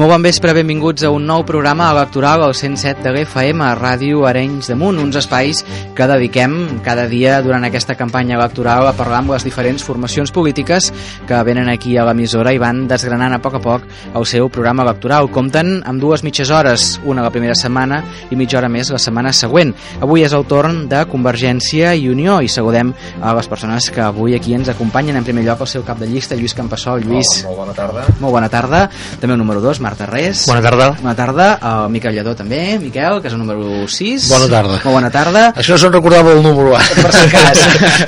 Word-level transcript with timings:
Molt 0.00 0.14
bon 0.14 0.22
vespre, 0.24 0.54
benvinguts 0.56 1.02
a 1.04 1.10
un 1.12 1.26
nou 1.28 1.42
programa 1.44 1.90
electoral 1.92 2.40
al 2.40 2.54
107 2.56 3.02
de 3.04 3.10
l'FM 3.12 3.60
a 3.60 3.74
Ràdio 3.76 4.22
Arenys 4.24 4.70
de 4.70 4.76
Munt, 4.80 4.96
uns 4.96 5.18
espais 5.20 5.58
que 5.92 6.06
dediquem 6.08 6.54
cada 6.80 7.02
dia 7.04 7.42
durant 7.44 7.66
aquesta 7.68 7.98
campanya 7.98 8.38
electoral 8.38 8.88
a 8.88 8.94
parlar 8.96 9.18
amb 9.20 9.34
les 9.34 9.44
diferents 9.44 9.84
formacions 9.84 10.32
polítiques 10.32 10.88
que 11.28 11.40
venen 11.44 11.68
aquí 11.68 11.98
a 12.00 12.06
l'emissora 12.08 12.54
i 12.56 12.60
van 12.62 12.86
desgranant 12.88 13.36
a 13.36 13.40
poc 13.44 13.58
a 13.58 13.60
poc 13.60 13.84
el 14.16 14.24
seu 14.24 14.48
programa 14.48 14.86
electoral. 14.88 15.28
Compten 15.28 15.82
amb 15.84 16.00
dues 16.00 16.24
mitges 16.24 16.48
hores, 16.48 16.94
una 17.04 17.20
la 17.20 17.34
primera 17.34 17.58
setmana 17.58 18.00
i 18.30 18.40
mitja 18.40 18.56
hora 18.62 18.72
més 18.72 18.88
la 18.88 19.02
setmana 19.04 19.34
següent. 19.36 19.74
Avui 20.00 20.24
és 20.24 20.32
el 20.32 20.48
torn 20.48 20.86
de 20.88 21.04
Convergència 21.12 21.92
i 21.92 22.08
Unió 22.08 22.38
i 22.40 22.48
saludem 22.48 22.94
a 23.20 23.36
les 23.36 23.52
persones 23.52 23.90
que 23.92 24.00
avui 24.00 24.32
aquí 24.38 24.56
ens 24.56 24.72
acompanyen. 24.72 25.20
En 25.20 25.28
primer 25.28 25.44
lloc 25.44 25.60
el 25.60 25.72
seu 25.76 25.84
cap 25.84 26.00
de 26.00 26.08
llista, 26.08 26.40
Lluís 26.40 26.56
Campassol. 26.56 27.04
Lluís, 27.04 27.44
Hola, 27.44 27.52
molt 27.52 27.62
bona 27.66 27.78
tarda. 27.84 28.08
molt 28.16 28.38
bona 28.40 28.48
tarda. 28.48 28.84
També 29.20 29.36
el 29.36 29.44
número 29.44 29.60
2, 29.60 29.84
Marta 29.90 30.06
Res. 30.06 30.44
Bona 30.46 30.62
tarda. 30.62 30.86
Bona 31.00 31.14
tarda. 31.18 31.46
El 31.66 31.88
Miquel 31.90 32.14
Lledó 32.14 32.36
també. 32.38 32.60
Miquel, 32.78 33.18
que 33.20 33.26
és 33.26 33.34
el 33.34 33.40
número 33.42 33.88
6. 33.90 34.28
Bona 34.30 34.46
tarda. 34.52 34.76
Molt 34.84 34.94
bona 34.94 35.10
tarda. 35.10 35.42
Això 35.58 35.74
se'n 35.82 35.90
recordava 35.92 36.30
el 36.36 36.42
número 36.44 36.76
A. 36.78 36.82
Per 36.94 37.10
si 37.16 37.26
cas. 37.32 37.64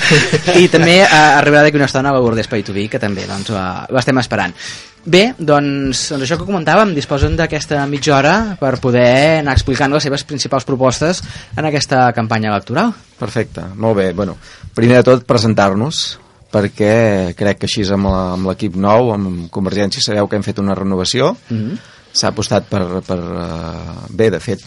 I 0.63 0.69
també 0.71 1.01
eh, 1.03 1.09
arribarà 1.11 1.65
d'aquí 1.67 1.81
una 1.81 1.89
estona 1.91 2.13
la 2.15 2.23
Lourdes 2.23 2.47
Paitubí, 2.51 2.87
que 2.93 3.01
també 3.03 3.27
doncs, 3.27 3.51
la- 3.51 3.83
l'estem 3.91 4.23
esperant. 4.23 4.55
Bé, 5.03 5.33
doncs, 5.35 6.05
doncs 6.13 6.23
això 6.29 6.37
que 6.39 6.47
comentàvem, 6.47 6.93
disposen 6.95 7.35
d'aquesta 7.35 7.81
mitja 7.91 8.15
hora 8.21 8.35
per 8.61 8.77
poder 8.79 9.41
anar 9.41 9.57
explicant 9.59 9.91
les 9.91 10.07
seves 10.07 10.23
principals 10.23 10.63
propostes 10.69 11.19
en 11.59 11.67
aquesta 11.67 12.05
campanya 12.15 12.53
electoral. 12.55 12.93
Perfecte, 13.19 13.65
molt 13.75 13.99
bé. 13.99 14.13
Bueno, 14.15 14.37
primer 14.79 15.01
de 15.01 15.09
tot, 15.11 15.27
presentar-nos, 15.27 16.05
perquè 16.53 17.33
crec 17.39 17.63
que 17.63 17.71
així 17.71 17.85
amb 17.93 18.47
l'equip 18.51 18.77
nou, 18.77 19.13
amb 19.15 19.49
Convergència, 19.51 20.05
sabeu 20.05 20.29
que 20.29 20.37
hem 20.37 20.47
fet 20.47 20.61
una 20.61 20.77
renovació. 20.79 21.35
Mm 21.49 21.59
-hmm. 21.59 21.79
S'ha 22.13 22.29
apostat 22.29 22.69
per... 22.69 23.01
per 23.07 23.19
uh, 23.19 24.07
bé, 24.11 24.31
de 24.31 24.41
fet, 24.41 24.61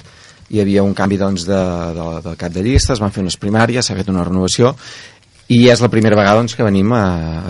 hi 0.50 0.62
havia 0.62 0.84
un 0.84 0.94
canvi 0.94 1.18
doncs, 1.18 1.46
de, 1.46 1.62
de, 1.98 2.22
de 2.30 2.36
cap 2.38 2.52
de 2.52 2.64
llista, 2.64 2.94
es 2.94 3.00
van 3.00 3.12
fer 3.12 3.22
unes 3.22 3.38
primàries, 3.38 3.86
s'ha 3.86 3.96
fet 3.96 4.10
una 4.10 4.24
renovació, 4.24 4.76
i 5.48 5.68
és 5.70 5.82
la 5.82 5.90
primera 5.94 6.18
vegada 6.18 6.40
doncs, 6.40 6.56
que 6.58 6.66
venim 6.66 6.92
a, 6.98 7.04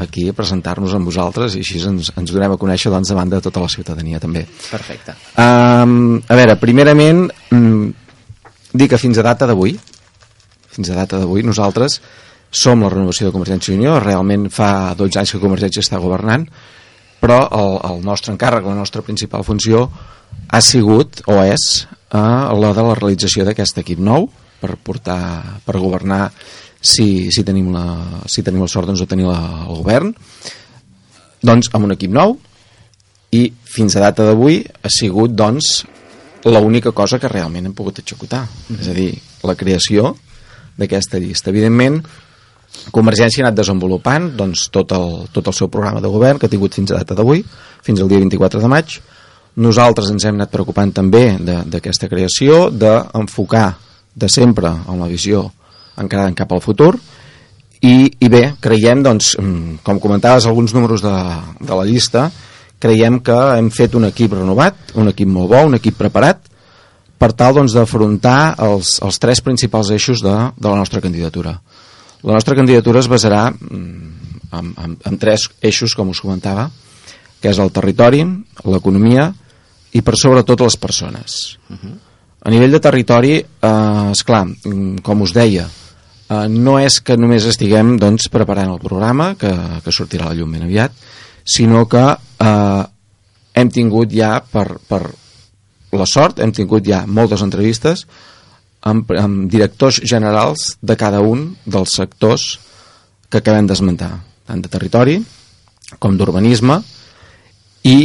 aquí 0.04 0.28
a 0.30 0.36
presentar-nos 0.36 0.94
amb 0.98 1.08
vosaltres 1.08 1.56
i 1.56 1.64
així 1.64 1.80
ens, 1.80 2.12
ens 2.18 2.32
donem 2.32 2.52
a 2.52 2.60
conèixer 2.60 2.92
doncs, 2.92 3.12
davant 3.14 3.32
de 3.32 3.40
tota 3.44 3.64
la 3.64 3.72
ciutadania 3.72 4.20
també. 4.20 4.46
Perfecte. 4.72 5.16
Um, 5.40 6.22
a 6.28 6.36
veure, 6.36 6.58
primerament, 6.60 7.30
um, 7.56 7.94
dir 8.74 8.90
que 8.92 9.00
fins 9.00 9.18
a 9.18 9.24
data 9.24 9.48
d'avui, 9.48 9.78
fins 10.76 10.92
a 10.92 11.00
data 11.00 11.22
d'avui, 11.22 11.44
nosaltres 11.48 12.02
som 12.56 12.84
la 12.84 12.92
renovació 12.92 13.28
de 13.28 13.36
Convergència 13.36 13.74
i 13.74 13.78
Unió, 13.78 13.98
realment 14.00 14.48
fa 14.54 14.96
12 14.96 15.20
anys 15.22 15.36
que 15.36 15.42
Convergència 15.44 15.84
està 15.84 16.00
governant, 16.00 16.48
però 17.20 17.42
el, 17.58 17.78
el 17.90 18.04
nostre 18.06 18.34
encàrrec, 18.36 18.68
la 18.68 18.78
nostra 18.78 19.04
principal 19.04 19.44
funció 19.44 19.90
ha 20.48 20.62
sigut, 20.64 21.24
o 21.28 21.42
és, 21.44 21.86
uh, 22.14 22.54
la 22.56 22.72
de 22.76 22.86
la 22.86 22.96
realització 22.96 23.46
d'aquest 23.48 23.82
equip 23.84 24.00
nou, 24.00 24.30
per 24.62 24.78
portar, 24.80 25.20
per 25.66 25.76
governar 25.82 26.30
si, 26.80 27.32
si, 27.34 27.44
tenim, 27.44 27.74
la, 27.76 28.24
si 28.32 28.44
tenim 28.46 28.64
la 28.64 28.72
sort 28.72 28.88
doncs, 28.88 29.04
de 29.04 29.10
tenir 29.10 29.28
la, 29.28 29.40
el 29.66 29.82
govern, 29.82 30.14
doncs 31.46 31.74
amb 31.74 31.90
un 31.90 31.96
equip 31.98 32.14
nou, 32.16 32.38
i 33.36 33.50
fins 33.52 33.98
a 33.98 34.06
data 34.06 34.30
d'avui 34.30 34.62
ha 34.64 34.92
sigut 34.94 35.34
doncs 35.36 35.82
l'única 36.46 36.94
cosa 36.94 37.18
que 37.20 37.32
realment 37.32 37.66
hem 37.66 37.74
pogut 37.74 38.00
executar 38.00 38.44
mm 38.46 38.76
-hmm. 38.76 38.82
és 38.82 38.88
a 38.88 38.94
dir, 38.94 39.12
la 39.44 39.56
creació 39.56 40.16
d'aquesta 40.78 41.18
llista 41.18 41.50
evidentment 41.50 42.04
Convergència 42.96 43.44
ha 43.44 43.48
anat 43.48 43.58
desenvolupant 43.58 44.30
doncs, 44.38 44.68
tot, 44.74 44.92
el, 44.96 45.26
tot 45.34 45.48
el 45.48 45.54
seu 45.58 45.68
programa 45.74 46.02
de 46.04 46.12
govern 46.12 46.40
que 46.40 46.48
ha 46.48 46.52
tingut 46.54 46.76
fins 46.78 46.92
a 46.92 47.00
data 47.02 47.16
d'avui 47.18 47.44
fins 47.86 48.02
al 48.02 48.10
dia 48.12 48.20
24 48.22 48.62
de 48.62 48.70
maig 48.72 48.98
nosaltres 49.56 50.10
ens 50.12 50.26
hem 50.28 50.36
anat 50.36 50.52
preocupant 50.52 50.92
també 50.94 51.38
de- 51.40 51.64
d'aquesta 51.66 52.10
creació 52.12 52.70
d'enfocar 52.70 53.78
de 54.16 54.30
sempre 54.30 54.68
amb 54.68 55.00
la 55.02 55.08
visió 55.12 55.46
encarada 55.98 56.34
cap 56.36 56.52
al 56.52 56.62
futur 56.64 56.94
i, 57.86 58.10
i 58.20 58.28
bé, 58.32 58.56
creiem, 58.60 59.04
doncs, 59.04 59.36
mm, 59.38 59.80
com 59.84 60.00
comentaves 60.00 60.46
alguns 60.48 60.74
números 60.74 61.04
de, 61.04 61.12
de 61.60 61.76
la 61.76 61.84
llista, 61.86 62.32
creiem 62.82 63.20
que 63.22 63.36
hem 63.60 63.68
fet 63.70 63.94
un 63.96 64.08
equip 64.08 64.34
renovat, 64.34 64.96
un 64.96 65.12
equip 65.12 65.28
molt 65.30 65.52
bo, 65.52 65.60
un 65.68 65.76
equip 65.78 65.98
preparat, 66.00 66.40
per 67.20 67.32
tal 67.38 67.54
doncs, 67.60 67.76
d'afrontar 67.78 68.56
els, 68.66 68.96
els 69.06 69.20
tres 69.22 69.44
principals 69.46 69.92
eixos 69.94 70.24
de, 70.24 70.34
de 70.58 70.68
la 70.72 70.80
nostra 70.80 71.04
candidatura. 71.04 71.60
La 72.26 72.34
nostra 72.34 72.56
candidatura 72.58 73.04
es 73.04 73.08
basarà 73.08 73.52
mm, 73.54 74.50
en, 74.58 74.74
en, 74.82 74.98
en 74.98 75.18
tres 75.22 75.50
eixos, 75.62 75.94
com 75.94 76.10
us 76.10 76.24
comentava, 76.24 76.72
que 77.42 77.52
és 77.52 77.60
el 77.62 77.70
territori, 77.74 78.24
l'economia 78.66 79.30
i 79.94 80.02
per 80.02 80.18
sobretot 80.18 80.64
les 80.66 80.78
persones. 80.82 81.36
A 82.46 82.54
nivell 82.54 82.74
de 82.74 82.82
territori, 82.82 83.38
eh, 83.38 84.10
esclar, 84.12 84.46
mm, 84.48 85.04
com 85.06 85.22
us 85.22 85.36
deia, 85.38 85.68
eh, 85.70 86.48
no 86.50 86.80
és 86.82 86.98
que 87.06 87.18
només 87.18 87.46
estiguem 87.46 87.96
doncs, 88.02 88.28
preparant 88.34 88.74
el 88.74 88.82
programa, 88.82 89.36
que, 89.38 89.54
que 89.86 89.94
sortirà 89.94 90.26
a 90.26 90.34
la 90.34 90.40
llum 90.40 90.58
ben 90.58 90.66
aviat, 90.66 90.98
sinó 91.46 91.86
que 91.86 92.06
eh, 92.10 92.84
hem 93.54 93.70
tingut 93.70 94.10
ja, 94.12 94.40
per, 94.42 94.80
per 94.90 95.04
la 95.96 96.10
sort, 96.10 96.42
hem 96.42 96.52
tingut 96.52 96.86
ja 96.90 97.06
moltes 97.06 97.46
entrevistes 97.46 98.08
amb, 98.86 99.10
amb 99.18 99.48
directors 99.52 100.02
generals 100.06 100.76
de 100.82 100.98
cada 101.00 101.22
un 101.26 101.56
dels 101.66 101.96
sectors 101.98 102.60
que 103.30 103.42
acabem 103.42 103.68
d'esmentar, 103.68 104.14
tant 104.46 104.62
de 104.62 104.70
territori 104.72 105.18
com 106.00 106.18
d'urbanisme 106.18 106.80
i 107.86 107.98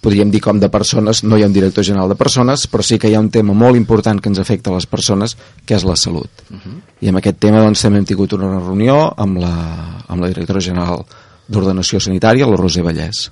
podríem 0.00 0.30
dir 0.32 0.40
com 0.40 0.58
de 0.60 0.70
persones, 0.72 1.22
no 1.24 1.36
hi 1.36 1.44
ha 1.44 1.48
un 1.50 1.54
director 1.54 1.84
general 1.84 2.08
de 2.08 2.16
persones, 2.16 2.64
però 2.72 2.84
sí 2.86 2.96
que 2.98 3.10
hi 3.10 3.14
ha 3.14 3.20
un 3.20 3.28
tema 3.30 3.52
molt 3.52 3.76
important 3.76 4.20
que 4.20 4.30
ens 4.32 4.40
afecta 4.40 4.72
a 4.72 4.78
les 4.78 4.86
persones, 4.88 5.36
que 5.66 5.76
és 5.76 5.84
la 5.84 5.96
salut. 5.96 6.30
Uh 6.48 6.56
-huh. 6.56 6.78
I 7.00 7.08
amb 7.08 7.18
aquest 7.18 7.38
tema 7.38 7.60
doncs, 7.60 7.82
també 7.82 7.98
hem 7.98 8.04
tingut 8.04 8.32
una 8.32 8.58
reunió 8.58 9.12
amb 9.16 9.36
la, 9.36 10.04
amb 10.08 10.22
la 10.22 10.28
directora 10.28 10.60
general 10.60 11.04
d'Ordenació 11.48 12.00
Sanitària, 12.00 12.46
la 12.46 12.56
Roser 12.56 12.82
Vallès. 12.82 13.30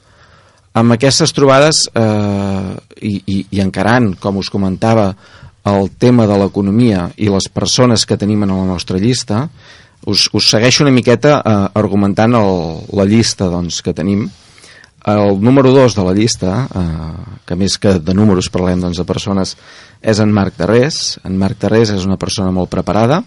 Amb 0.75 0.93
aquestes 0.93 1.33
trobades 1.33 1.89
eh, 1.95 2.77
i, 3.01 3.23
i, 3.27 3.47
i 3.51 3.61
encarant, 3.61 4.15
com 4.21 4.37
us 4.37 4.51
comentava, 4.51 5.17
el 5.71 5.91
tema 5.91 6.27
de 6.27 6.39
l'economia 6.41 7.09
i 7.17 7.29
les 7.33 7.49
persones 7.53 8.06
que 8.06 8.19
tenim 8.21 8.45
en 8.47 8.55
la 8.55 8.67
nostra 8.69 8.99
llista, 8.99 9.47
us, 10.06 10.29
us 10.33 10.51
segueixo 10.51 10.84
una 10.84 10.95
miqueta 10.95 11.39
eh, 11.39 11.56
argumentant 11.79 12.37
el, 12.39 12.53
la 12.97 13.06
llista 13.09 13.49
doncs, 13.51 13.83
que 13.83 13.95
tenim, 13.97 14.28
el 15.09 15.41
número 15.41 15.73
2 15.73 15.95
de 15.95 16.05
la 16.05 16.15
llista, 16.15 16.53
eh, 16.69 17.39
que 17.47 17.57
més 17.57 17.78
que 17.78 17.97
de 18.03 18.15
números 18.15 18.51
parlem 18.53 18.83
doncs, 18.83 18.99
de 18.99 19.07
persones, 19.09 19.57
és 20.03 20.21
en 20.21 20.33
Marc 20.34 20.59
Tarrés. 20.59 21.19
En 21.25 21.39
Marc 21.39 21.59
Tarrés 21.62 21.95
és 21.95 22.05
una 22.07 22.19
persona 22.19 22.53
molt 22.55 22.71
preparada, 22.73 23.23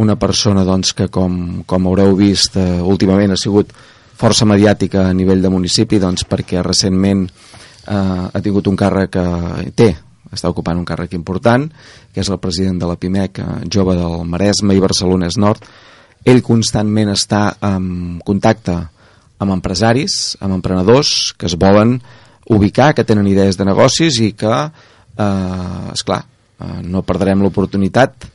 una 0.00 0.16
persona 0.16 0.64
doncs, 0.64 0.92
que, 0.96 1.08
com, 1.12 1.62
com 1.66 1.88
haureu 1.88 2.14
vist, 2.18 2.56
eh, 2.56 2.82
últimament 2.82 3.32
ha 3.34 3.40
sigut 3.40 3.72
força 4.20 4.44
mediàtica 4.44 5.06
a 5.08 5.16
nivell 5.16 5.42
de 5.42 5.52
municipi 5.52 5.98
doncs, 6.02 6.26
perquè 6.28 6.62
recentment 6.66 7.26
eh, 7.26 7.94
ha 7.94 8.44
tingut 8.44 8.68
un 8.68 8.76
càrrec 8.76 9.16
que 9.16 9.26
té, 9.76 9.90
està 10.32 10.50
ocupant 10.50 10.78
un 10.78 10.86
càrrec 10.86 11.14
important, 11.16 11.66
que 12.14 12.22
és 12.22 12.30
el 12.30 12.40
president 12.42 12.78
de 12.80 12.88
la 12.90 12.96
PIMEC, 12.96 13.38
eh, 13.38 13.68
jove 13.72 13.96
del 13.98 14.24
Maresme 14.24 14.76
i 14.76 14.82
Barcelona 14.82 15.26
és 15.26 15.38
Nord. 15.38 15.64
Ell 16.24 16.42
constantment 16.42 17.10
està 17.10 17.56
en 17.64 18.20
contacte 18.24 18.76
amb 19.40 19.54
empresaris, 19.56 20.36
amb 20.40 20.58
emprenedors 20.58 21.32
que 21.38 21.46
es 21.48 21.56
volen 21.56 21.98
ubicar, 22.50 22.92
que 22.94 23.04
tenen 23.04 23.28
idees 23.30 23.56
de 23.56 23.64
negocis 23.64 24.20
i 24.20 24.32
que, 24.32 24.52
eh, 25.16 25.92
esclar, 25.92 26.24
eh, 26.60 26.82
no 26.82 27.02
perdrem 27.02 27.40
l'oportunitat 27.42 28.26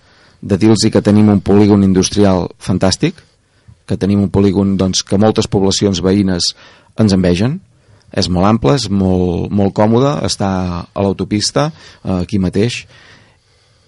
de 0.41 0.57
dir-los 0.57 0.89
que 0.91 1.01
tenim 1.01 1.29
un 1.29 1.41
polígon 1.41 1.83
industrial 1.83 2.49
fantàstic, 2.59 3.15
que 3.85 3.97
tenim 3.97 4.21
un 4.21 4.29
polígon 4.29 4.77
doncs, 4.77 5.03
que 5.03 5.17
moltes 5.17 5.47
poblacions 5.47 6.01
veïnes 6.01 6.55
ens 6.97 7.13
envegen, 7.13 7.59
és 8.13 8.29
molt 8.29 8.47
ample, 8.47 8.75
és 8.75 8.87
molt, 8.89 9.51
molt 9.51 9.73
còmode, 9.75 10.13
està 10.27 10.49
a 10.85 11.03
l'autopista, 11.03 11.71
eh, 12.03 12.21
aquí 12.21 12.39
mateix, 12.39 12.85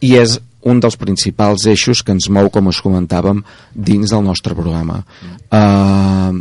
i 0.01 0.15
és 0.17 0.39
un 0.67 0.81
dels 0.83 0.97
principals 0.99 1.65
eixos 1.69 2.03
que 2.03 2.11
ens 2.11 2.27
mou, 2.29 2.49
com 2.49 2.67
us 2.67 2.81
comentàvem, 2.83 3.43
dins 3.73 4.11
del 4.11 4.23
nostre 4.25 4.55
programa. 4.57 5.03
Eh, 5.51 6.31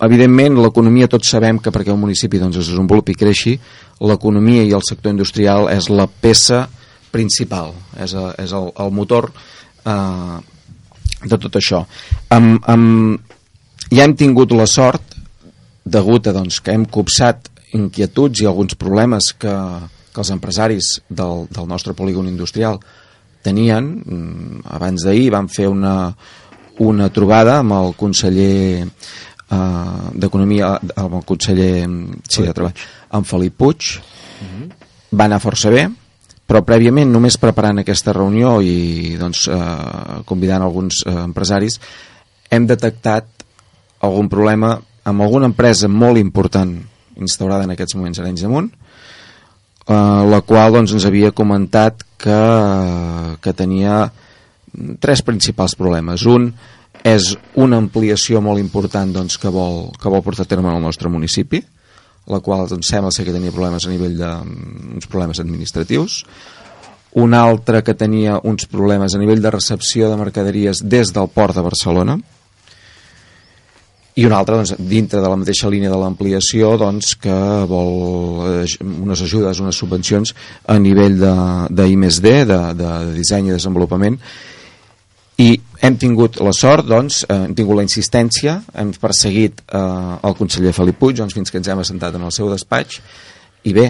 evidentment 0.00 0.58
l'economia 0.60 1.08
tots 1.12 1.30
sabem 1.32 1.58
que 1.60 1.72
perquè 1.72 1.92
un 1.92 2.00
municipi 2.00 2.40
doncs, 2.40 2.60
es 2.60 2.70
desenvolupi 2.72 3.14
i 3.14 3.20
creixi 3.20 3.56
l'economia 4.00 4.64
i 4.64 4.72
el 4.76 4.84
sector 4.86 5.12
industrial 5.12 5.68
és 5.72 5.90
la 5.92 6.06
peça 6.08 6.64
principal 7.12 7.74
és, 7.98 8.14
a, 8.14 8.30
és 8.40 8.54
el, 8.56 8.70
el 8.80 8.94
motor 8.96 9.28
eh, 9.84 10.38
de 11.20 11.36
tot 11.36 11.60
això 11.60 11.82
amb, 12.32 12.64
amb, 12.64 13.36
ja 13.90 14.06
hem 14.06 14.16
tingut 14.16 14.54
la 14.56 14.68
sort 14.70 15.09
degut 15.90 16.28
a 16.30 16.34
doncs, 16.36 16.60
que 16.64 16.74
hem 16.74 16.86
copsat 16.86 17.50
inquietuds 17.76 18.42
i 18.42 18.48
alguns 18.48 18.76
problemes 18.78 19.32
que, 19.38 19.54
que 20.10 20.22
els 20.22 20.32
empresaris 20.34 20.96
del, 21.08 21.46
del 21.50 21.68
nostre 21.70 21.94
polígon 21.98 22.28
industrial 22.30 22.80
tenien. 23.46 23.90
Mm, 24.00 24.62
abans 24.76 25.06
d'ahir 25.06 25.30
vam 25.34 25.48
fer 25.52 25.68
una, 25.70 26.12
una 26.86 27.08
trobada 27.14 27.60
amb 27.60 27.76
el 27.78 27.94
conseller 27.98 28.82
eh, 28.82 29.58
d'Economia 30.14 30.74
amb 30.96 31.20
el 31.20 31.24
conseller 31.28 31.72
sí, 32.28 32.44
de 32.44 32.54
Treball, 32.54 32.86
amb 33.16 33.28
Felip 33.28 33.58
Puig. 33.60 33.96
Va 35.10 35.26
anar 35.26 35.42
força 35.42 35.72
bé 35.74 35.88
però 36.50 36.64
prèviament 36.66 37.12
només 37.14 37.36
preparant 37.38 37.78
aquesta 37.78 38.10
reunió 38.16 38.56
i 38.58 39.14
doncs, 39.20 39.44
eh, 39.46 40.22
convidant 40.26 40.64
alguns 40.66 41.04
eh, 41.06 41.12
empresaris 41.22 41.78
hem 42.50 42.66
detectat 42.66 43.44
algun 44.02 44.26
problema 44.32 44.72
amb 45.04 45.24
alguna 45.24 45.48
empresa 45.50 45.88
molt 45.88 46.20
important 46.20 46.76
instaurada 47.20 47.64
en 47.64 47.74
aquests 47.74 47.96
moments 47.96 48.18
a 48.18 48.24
Arenys 48.24 48.44
de 48.44 48.50
Munt 48.50 48.70
eh, 49.90 50.22
la 50.30 50.40
qual 50.46 50.76
doncs, 50.76 50.94
ens 50.96 51.06
havia 51.08 51.32
comentat 51.36 52.04
que, 52.20 52.40
que 53.40 53.56
tenia 53.56 54.04
tres 55.02 55.22
principals 55.26 55.74
problemes. 55.74 56.26
Un 56.30 56.52
és 57.00 57.32
una 57.56 57.78
ampliació 57.80 58.42
molt 58.44 58.60
important 58.60 59.12
doncs, 59.14 59.38
que, 59.40 59.48
vol, 59.48 59.88
que 59.96 60.12
vol 60.12 60.22
portar 60.22 60.44
a 60.44 60.50
terme 60.50 60.68
al 60.70 60.82
nostre 60.82 61.08
municipi 61.08 61.62
la 62.30 62.40
qual 62.44 62.66
doncs, 62.68 62.86
sembla 62.86 63.10
ser 63.10 63.24
que 63.26 63.34
tenia 63.34 63.54
problemes 63.54 63.86
a 63.86 63.90
nivell 63.90 64.16
de 64.18 64.28
uns 64.94 65.08
problemes 65.10 65.40
administratius. 65.42 66.20
Una 67.18 67.40
altra 67.42 67.80
que 67.82 67.96
tenia 67.98 68.36
uns 68.46 68.68
problemes 68.70 69.16
a 69.16 69.18
nivell 69.18 69.40
de 69.42 69.50
recepció 69.50 70.10
de 70.10 70.18
mercaderies 70.20 70.84
des 70.86 71.10
del 71.16 71.30
port 71.34 71.56
de 71.56 71.64
Barcelona 71.64 72.20
i 74.20 74.26
una 74.28 74.36
altra 74.36 74.58
doncs, 74.58 74.74
dintre 74.76 75.22
de 75.22 75.28
la 75.32 75.38
mateixa 75.40 75.70
línia 75.72 75.90
de 75.92 75.96
l'ampliació 75.96 76.74
doncs, 76.80 77.14
que 77.22 77.36
vol 77.70 78.44
eh, 78.50 78.64
unes 78.84 79.24
ajudes, 79.24 79.62
unes 79.64 79.78
subvencions 79.80 80.34
a 80.68 80.76
nivell 80.82 81.16
de, 81.20 81.34
de 81.72 81.86
I+D, 81.88 82.32
de, 82.50 82.60
de 82.76 82.90
disseny 83.16 83.48
i 83.48 83.56
desenvolupament 83.56 84.18
i 85.40 85.54
hem 85.80 85.96
tingut 85.96 86.36
la 86.44 86.52
sort, 86.52 86.84
doncs, 86.84 87.22
eh, 87.24 87.38
hem 87.46 87.54
tingut 87.56 87.78
la 87.78 87.86
insistència, 87.86 88.58
hem 88.76 88.92
perseguit 89.00 89.62
eh, 89.64 89.80
el 90.28 90.36
conseller 90.36 90.74
Felip 90.76 91.00
Puig 91.00 91.16
doncs, 91.22 91.36
fins 91.36 91.48
que 91.52 91.60
ens 91.62 91.70
hem 91.72 91.80
assentat 91.80 92.18
en 92.18 92.26
el 92.26 92.34
seu 92.36 92.50
despatx 92.52 93.00
i 93.64 93.72
bé, 93.76 93.86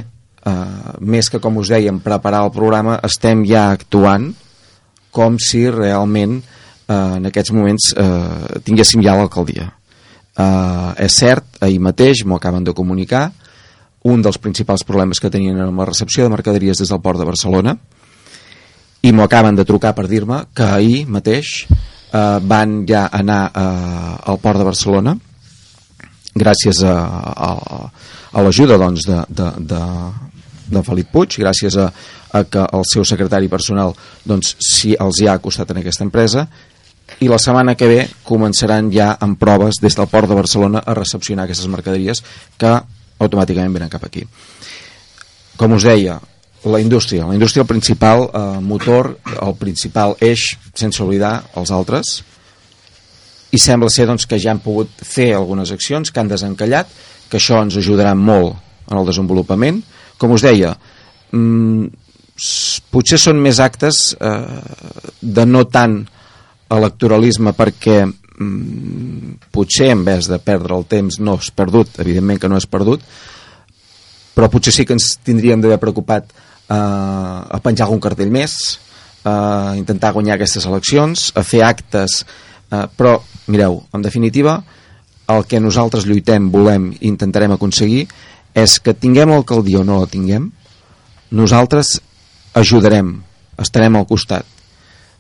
eh, 0.46 0.54
més 1.00 1.30
que 1.32 1.42
com 1.42 1.58
us 1.58 1.72
dèiem 1.74 1.98
preparar 2.04 2.44
el 2.46 2.54
programa, 2.54 3.00
estem 3.06 3.42
ja 3.48 3.66
actuant 3.74 4.30
com 5.10 5.42
si 5.42 5.66
realment 5.74 6.38
eh, 6.38 6.94
en 6.94 7.26
aquests 7.32 7.56
moments 7.56 7.90
eh, 7.98 8.62
tinguéssim 8.62 9.02
ja 9.02 9.18
l'alcaldia. 9.18 9.72
Eh, 10.38 11.04
és 11.06 11.16
cert, 11.18 11.46
ahir 11.60 11.80
mateix 11.82 12.24
m'ho 12.24 12.38
acaben 12.38 12.64
de 12.64 12.74
comunicar, 12.76 13.30
un 14.10 14.22
dels 14.22 14.38
principals 14.38 14.84
problemes 14.86 15.20
que 15.20 15.30
tenien 15.30 15.58
amb 15.60 15.82
la 15.82 15.88
recepció 15.90 16.24
de 16.24 16.32
mercaderies 16.32 16.78
des 16.78 16.88
del 16.88 17.02
port 17.04 17.18
de 17.18 17.28
Barcelona, 17.28 17.76
i 19.02 19.12
m'ho 19.12 19.24
acaben 19.24 19.56
de 19.56 19.64
trucar 19.64 19.94
per 19.96 20.06
dir-me 20.08 20.44
que 20.54 20.64
ahir 20.64 21.06
mateix 21.08 21.66
eh, 21.66 22.38
van 22.42 22.84
ja 22.88 23.08
anar 23.12 23.42
eh, 23.48 24.30
al 24.30 24.40
port 24.42 24.60
de 24.60 24.68
Barcelona 24.68 25.16
gràcies 26.34 26.82
a, 26.86 26.94
a, 26.94 27.50
a 28.32 28.42
l'ajuda 28.44 28.78
doncs, 28.78 29.06
de, 29.08 29.22
de, 29.28 29.48
de, 29.72 29.80
de 30.70 30.82
Felip 30.86 31.10
Puig, 31.12 31.40
gràcies 31.42 31.76
a, 31.80 31.88
a 32.36 32.44
que 32.44 32.66
el 32.76 32.84
seu 32.86 33.04
secretari 33.08 33.50
personal 33.50 33.96
doncs, 34.24 34.54
si 34.62 34.94
els 34.94 35.20
hi 35.20 35.28
ha 35.28 35.38
acostat 35.40 35.72
en 35.72 35.80
aquesta 35.82 36.06
empresa 36.06 36.46
i 37.20 37.28
la 37.28 37.38
setmana 37.38 37.76
que 37.76 37.88
ve 37.88 38.00
començaran 38.24 38.88
ja 38.92 39.12
amb 39.20 39.38
proves 39.40 39.80
des 39.82 39.96
del 39.96 40.08
port 40.08 40.28
de 40.28 40.38
Barcelona 40.38 40.82
a 40.84 40.94
recepcionar 40.96 41.44
aquestes 41.44 41.68
mercaderies 41.68 42.22
que 42.56 42.72
automàticament 43.20 43.76
venen 43.76 43.92
cap 43.92 44.04
aquí. 44.06 44.24
Com 45.60 45.76
us 45.76 45.84
deia, 45.84 46.16
la 46.64 46.80
indústria, 46.80 47.26
la 47.28 47.36
indústria 47.36 47.62
el 47.62 47.68
principal 47.68 48.24
eh, 48.32 48.60
motor, 48.60 49.12
el 49.36 49.54
principal 49.60 50.16
eix, 50.20 50.54
sense 50.74 51.02
oblidar 51.04 51.34
els 51.60 51.72
altres, 51.72 52.20
i 53.50 53.58
sembla 53.58 53.90
ser 53.90 54.06
doncs, 54.08 54.26
que 54.28 54.38
ja 54.40 54.54
han 54.54 54.62
pogut 54.64 54.92
fer 55.04 55.32
algunes 55.34 55.72
accions 55.74 56.10
que 56.10 56.20
han 56.22 56.30
desencallat, 56.30 56.88
que 57.30 57.38
això 57.40 57.60
ens 57.62 57.76
ajudarà 57.76 58.14
molt 58.14 58.56
en 58.90 58.98
el 58.98 59.08
desenvolupament. 59.08 59.82
Com 60.18 60.36
us 60.36 60.44
deia, 60.46 60.72
mmm, 61.32 61.90
potser 62.90 63.18
són 63.20 63.40
més 63.42 63.60
actes 63.60 64.14
eh, 64.16 64.60
de 65.20 65.46
no 65.46 65.66
tant 65.68 66.00
electoralisme 66.70 67.52
perquè 67.56 68.04
mmm, 68.06 69.50
potser 69.52 69.90
en 69.94 70.04
vez 70.06 70.28
de 70.30 70.38
perdre 70.42 70.76
el 70.76 70.86
temps 70.90 71.20
no 71.20 71.36
és 71.40 71.50
perdut, 71.54 71.98
evidentment 72.02 72.40
que 72.40 72.50
no 72.50 72.60
és 72.60 72.68
perdut, 72.70 73.04
però 74.34 74.48
potser 74.52 74.72
sí 74.74 74.86
que 74.86 74.96
ens 74.96 75.16
tindríem 75.26 75.60
d'haver 75.60 75.80
preocupat 75.82 76.30
eh, 76.30 76.74
a 76.76 77.60
penjar 77.62 77.88
algun 77.88 78.02
cartell 78.02 78.30
més, 78.32 78.56
a 79.24 79.74
intentar 79.76 80.14
guanyar 80.16 80.38
aquestes 80.38 80.64
eleccions, 80.64 81.30
a 81.36 81.42
fer 81.44 81.64
actes, 81.66 82.22
eh, 82.70 82.86
però, 82.96 83.18
mireu, 83.52 83.82
en 83.92 84.06
definitiva, 84.06 84.60
el 85.30 85.44
que 85.46 85.60
nosaltres 85.60 86.06
lluitem, 86.08 86.48
volem 86.50 86.90
i 86.96 87.06
intentarem 87.10 87.52
aconseguir 87.54 88.06
és 88.58 88.78
que 88.82 88.96
tinguem 88.96 89.30
l'alcaldia 89.30 89.82
o 89.82 89.86
no 89.86 90.00
la 90.00 90.08
tinguem, 90.10 90.48
nosaltres 91.30 92.00
ajudarem, 92.58 93.20
estarem 93.62 93.94
al 93.96 94.08
costat 94.10 94.46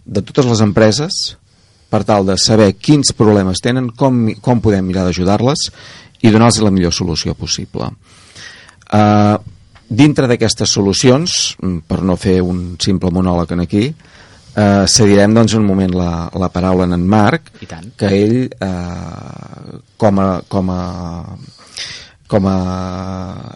de 0.04 0.22
totes 0.26 0.48
les 0.48 0.62
empreses 0.64 1.18
per 1.90 2.04
tal 2.06 2.26
de 2.28 2.36
saber 2.38 2.72
quins 2.78 3.12
problemes 3.16 3.62
tenen, 3.62 3.90
com, 3.90 4.28
com 4.40 4.62
podem 4.62 4.86
mirar 4.86 5.04
d'ajudar-les 5.08 5.68
i 6.22 6.30
donar-los 6.30 6.62
la 6.62 6.70
millor 6.70 6.94
solució 6.94 7.34
possible. 7.34 7.90
Uh, 8.90 9.36
dintre 9.90 10.28
d'aquestes 10.30 10.70
solucions, 10.70 11.56
mm, 11.58 11.84
per 11.90 12.00
no 12.06 12.16
fer 12.16 12.40
un 12.46 12.76
simple 12.78 13.10
monòleg 13.10 13.52
en 13.56 13.66
aquí, 13.66 13.84
eh, 14.54 14.84
cedirem 14.86 15.34
doncs 15.34 15.54
un 15.58 15.66
moment 15.66 15.92
la, 15.94 16.30
la 16.34 16.48
paraula 16.50 16.86
en 16.86 16.94
en 16.94 17.06
Marc, 17.06 17.50
que 17.96 18.06
ell, 18.06 18.50
eh, 18.50 19.78
com, 19.96 20.18
a, 20.18 20.42
com, 20.48 20.70
a, 20.70 21.36
com 22.26 22.46
a 22.46 22.58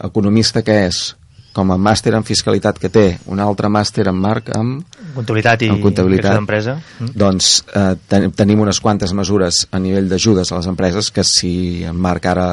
economista 0.04 0.62
que 0.62 0.84
és, 0.88 1.16
com 1.54 1.70
a 1.70 1.76
màster 1.78 2.12
en 2.18 2.26
fiscalitat 2.26 2.78
que 2.82 2.90
té, 2.92 3.04
un 3.30 3.40
altre 3.42 3.70
màster 3.72 4.08
en 4.10 4.18
Marc 4.18 4.50
amb 4.56 4.82
comptabilitat 5.14 5.62
i 5.62 5.70
en 5.70 5.80
comptabilitat 5.82 6.34
d'empresa 6.34 6.74
mm. 6.76 7.12
doncs 7.14 7.50
eh, 7.70 7.92
ten, 8.10 8.28
tenim 8.34 8.64
unes 8.64 8.80
quantes 8.82 9.14
mesures 9.14 9.62
a 9.70 9.80
nivell 9.82 10.08
d'ajudes 10.10 10.50
a 10.50 10.58
les 10.58 10.70
empreses 10.70 11.10
que 11.14 11.24
si 11.26 11.54
en 11.86 11.96
Marc 11.96 12.26
ara 12.30 12.48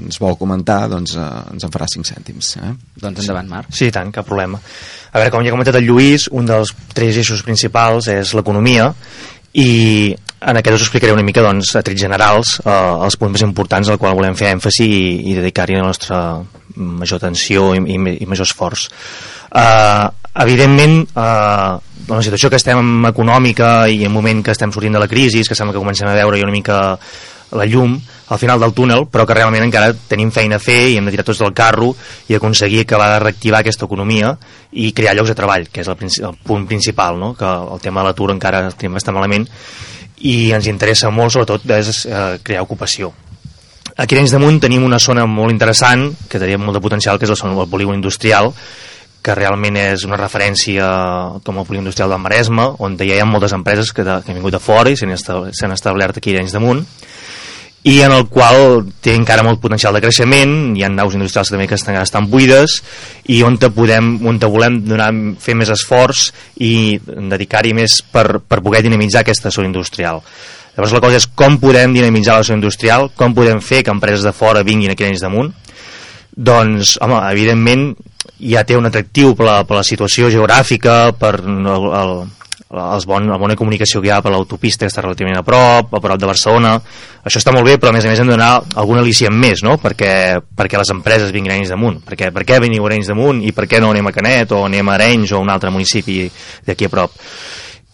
ens 0.00 0.20
vol 0.22 0.38
comentar 0.40 0.86
doncs 0.90 1.18
eh, 1.18 1.26
ens 1.52 1.68
en 1.68 1.74
farà 1.74 1.90
5 1.92 2.08
cèntims 2.08 2.54
eh? 2.62 2.72
doncs 3.02 3.24
endavant 3.24 3.52
Marc 3.58 3.76
sí, 3.76 3.90
tant, 3.94 4.12
cap 4.14 4.26
problema 4.28 4.58
a 4.58 5.20
veure, 5.20 5.32
com 5.32 5.44
ja 5.44 5.52
ha 5.52 5.56
comentat 5.56 5.80
el 5.80 5.88
Lluís 5.88 6.30
un 6.32 6.48
dels 6.48 6.72
tres 6.96 7.20
eixos 7.20 7.44
principals 7.44 8.08
és 8.12 8.32
l'economia 8.36 8.92
i 9.58 10.16
en 10.40 10.60
aquest 10.60 10.76
us 10.76 10.84
explicaré 10.86 11.12
una 11.12 11.26
mica 11.26 11.42
doncs, 11.42 11.74
a 11.76 11.82
trets 11.82 12.00
generals 12.04 12.58
eh, 12.64 12.76
els 13.06 13.18
punts 13.18 13.34
més 13.34 13.44
importants 13.46 13.90
al 13.90 13.98
qual 13.98 14.16
volem 14.18 14.36
fer 14.38 14.52
èmfasi 14.54 14.86
i, 14.86 15.02
i 15.32 15.36
dedicar-hi 15.38 15.78
la 15.78 15.88
nostra 15.88 16.20
major 16.76 17.18
atenció 17.18 17.72
i, 17.74 17.82
i, 17.82 17.98
i 18.22 18.28
major 18.30 18.46
esforç 18.46 18.88
eh, 18.88 20.04
evidentment 20.44 21.00
eh, 21.08 21.72
la 22.08 22.22
situació 22.24 22.50
que 22.52 22.60
estem 22.60 23.08
econòmica 23.10 23.88
i 23.90 24.04
en 24.06 24.14
moment 24.14 24.44
que 24.44 24.54
estem 24.54 24.72
sortint 24.72 24.94
de 24.94 25.02
la 25.02 25.10
crisi 25.10 25.42
que 25.42 25.58
sembla 25.58 25.74
que 25.74 25.82
comencem 25.82 26.08
a 26.08 26.14
veure 26.16 26.44
una 26.44 26.54
mica 26.54 26.78
la 27.50 27.64
llum 27.64 27.98
al 28.28 28.38
final 28.38 28.60
del 28.60 28.74
túnel, 28.76 29.06
però 29.08 29.24
que 29.24 29.32
realment 29.32 29.64
encara 29.64 29.94
tenim 30.08 30.30
feina 30.30 30.58
a 30.58 30.62
fer 30.62 30.90
i 30.90 30.96
hem 30.98 31.06
de 31.08 31.14
tirar 31.14 31.24
tots 31.24 31.40
del 31.40 31.54
carro 31.56 31.94
i 32.28 32.36
aconseguir 32.36 32.82
acabar 32.82 33.08
de 33.14 33.20
reactivar 33.22 33.62
aquesta 33.62 33.86
economia 33.88 34.34
i 34.72 34.90
crear 34.92 35.14
llocs 35.16 35.32
de 35.32 35.36
treball, 35.38 35.68
que 35.72 35.80
és 35.80 35.88
el, 35.88 35.96
el 36.28 36.36
punt 36.44 36.66
principal, 36.68 37.16
no? 37.18 37.32
que 37.38 37.48
el 37.48 37.80
tema 37.80 38.02
de 38.02 38.10
l'atur 38.10 38.34
encara 38.34 38.66
tenim 38.74 38.98
bastant 39.00 39.16
malament 39.16 39.48
i 40.26 40.50
ens 40.56 40.66
interessa 40.66 41.10
molt, 41.14 41.34
sobretot, 41.34 41.64
és 41.78 42.04
eh, 42.06 42.38
crear 42.42 42.64
ocupació. 42.66 43.12
Aquí 43.98 44.14
a 44.14 44.18
Arenys 44.18 44.30
de 44.30 44.38
Munt 44.38 44.60
tenim 44.62 44.84
una 44.86 45.00
zona 45.02 45.24
molt 45.26 45.50
interessant, 45.50 46.12
que 46.30 46.38
tenia 46.38 46.58
molt 46.58 46.76
de 46.78 46.82
potencial, 46.82 47.18
que 47.18 47.26
és 47.26 47.32
la 47.32 47.38
zona 47.38 47.56
del 47.58 47.70
polígon 47.70 47.98
industrial, 47.98 48.52
que 49.22 49.34
realment 49.34 49.76
és 49.80 50.04
una 50.06 50.16
referència 50.20 50.86
com 51.44 51.58
el 51.58 51.66
polígon 51.66 51.82
industrial 51.82 52.14
del 52.14 52.22
Maresme, 52.22 52.68
on 52.78 52.94
ja 53.00 53.08
hi 53.08 53.18
ha 53.18 53.26
moltes 53.26 53.54
empreses 53.56 53.90
que, 53.92 54.06
de, 54.06 54.20
que 54.22 54.30
han 54.30 54.38
vingut 54.38 54.54
de 54.54 54.62
fora 54.62 54.92
i 54.92 54.96
s'han 54.96 55.74
establert, 55.74 56.18
aquí 56.18 56.34
a 56.34 56.38
Arenys 56.38 56.54
de 56.54 56.62
Munt, 56.62 56.84
i 57.86 58.00
en 58.02 58.12
el 58.12 58.26
qual 58.26 58.82
té 59.00 59.14
encara 59.14 59.44
molt 59.46 59.60
potencial 59.62 59.94
de 59.94 60.02
creixement, 60.02 60.54
hi 60.76 60.82
ha 60.82 60.90
naus 60.90 61.14
industrials 61.14 61.52
també 61.52 61.68
que 61.70 61.78
estan, 61.78 61.96
estan 62.02 62.26
buides 62.30 62.80
i 63.30 63.40
on 63.46 63.58
te 63.60 63.70
podem, 63.70 64.16
on 64.26 64.40
te 64.42 64.50
volem 64.50 64.80
donar, 64.84 65.12
fer 65.40 65.54
més 65.54 65.70
esforç 65.70 66.28
i 66.64 66.98
dedicar-hi 67.04 67.74
més 67.78 68.00
per, 68.02 68.42
per 68.42 68.60
poder 68.64 68.82
dinamitzar 68.84 69.22
aquesta 69.22 69.54
zona 69.54 69.70
industrial. 69.70 70.22
Llavors 70.74 70.94
la 70.94 71.02
cosa 71.02 71.18
és 71.18 71.28
com 71.38 71.56
podem 71.58 71.94
dinamitzar 71.94 72.36
la 72.38 72.46
zona 72.46 72.60
industrial, 72.60 73.08
com 73.18 73.34
podem 73.34 73.62
fer 73.64 73.84
que 73.84 73.94
empreses 73.94 74.26
de 74.26 74.34
fora 74.34 74.66
vinguin 74.66 74.92
aquí 74.92 75.06
a 75.06 75.14
damunt. 75.22 75.54
Doncs, 76.38 76.98
home, 77.02 77.18
evidentment 77.32 77.88
ja 78.38 78.62
té 78.62 78.76
un 78.78 78.86
atractiu 78.86 79.34
per 79.34 79.46
la, 79.46 79.56
per 79.66 79.80
la 79.80 79.82
situació 79.82 80.30
geogràfica, 80.30 81.12
per 81.18 81.32
el, 81.42 81.66
el, 81.66 82.12
els 82.68 83.06
bon, 83.08 83.24
la 83.30 83.38
bona 83.40 83.56
comunicació 83.56 84.02
que 84.02 84.10
hi 84.10 84.12
ha 84.12 84.20
per 84.20 84.32
l'autopista 84.34 84.84
que 84.84 84.92
està 84.92 85.04
relativament 85.04 85.38
a 85.38 85.44
prop, 85.44 85.94
a 85.94 86.00
prop 86.04 86.20
de 86.20 86.28
Barcelona. 86.28 86.74
Això 87.24 87.40
està 87.40 87.52
molt 87.52 87.64
bé, 87.64 87.78
però 87.80 87.92
a 87.92 87.96
més 87.96 88.04
a 88.04 88.12
més 88.12 88.20
hem 88.20 88.28
de 88.28 88.36
donar 88.36 88.50
algun 88.80 89.00
al·licient 89.00 89.34
més, 89.34 89.62
no? 89.64 89.78
perquè, 89.80 90.10
perquè 90.56 90.80
les 90.80 90.92
empreses 90.92 91.32
vinguin 91.32 91.52
a 91.52 91.56
Arenys 91.56 91.72
damunt 91.72 92.02
perquè, 92.04 92.30
per 92.34 92.44
què 92.46 92.60
veniu 92.62 92.84
a 92.84 92.90
Arenys 92.90 93.10
damunt 93.12 93.40
i 93.44 93.52
per 93.56 93.66
què 93.68 93.80
no 93.82 93.92
anem 93.92 94.08
a 94.08 94.12
Canet 94.14 94.52
o 94.56 94.64
anem 94.66 94.88
a 94.88 94.98
Arenys 94.98 95.32
o 95.32 95.40
a 95.40 95.44
un 95.44 95.52
altre 95.52 95.72
municipi 95.74 96.22
d'aquí 96.66 96.88
a 96.88 96.92
prop 96.92 97.16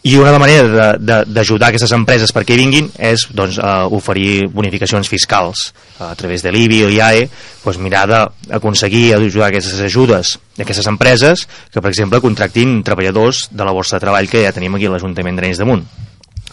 i 0.04 0.18
una 0.20 0.34
manera 0.36 0.92
d'ajudar 1.00 1.70
aquestes 1.70 1.92
empreses 1.96 2.32
perquè 2.36 2.58
vinguin 2.60 2.90
és 3.00 3.24
doncs, 3.32 3.56
uh, 3.56 3.88
oferir 3.96 4.50
bonificacions 4.52 5.08
fiscals 5.08 5.70
a 5.96 6.12
través 6.18 6.44
de 6.44 6.52
l'IBI 6.52 6.82
o 6.84 6.90
IAE 6.92 7.22
doncs, 7.64 7.80
mirar 7.80 8.04
d'aconseguir 8.10 9.14
ajudar 9.16 9.48
aquestes 9.48 9.80
ajudes 9.80 10.36
d'aquestes 10.58 10.90
empreses 10.92 11.46
que 11.72 11.80
per 11.80 11.88
exemple 11.94 12.20
contractin 12.20 12.82
treballadors 12.84 13.48
de 13.50 13.64
la 13.64 13.72
borsa 13.72 13.96
de 13.96 14.04
treball 14.04 14.28
que 14.28 14.44
ja 14.44 14.52
tenim 14.52 14.76
aquí 14.76 14.90
a 14.90 14.92
l'Ajuntament 14.92 15.40
d'Arenys 15.40 15.62
de 15.62 15.72
Munt 15.72 15.86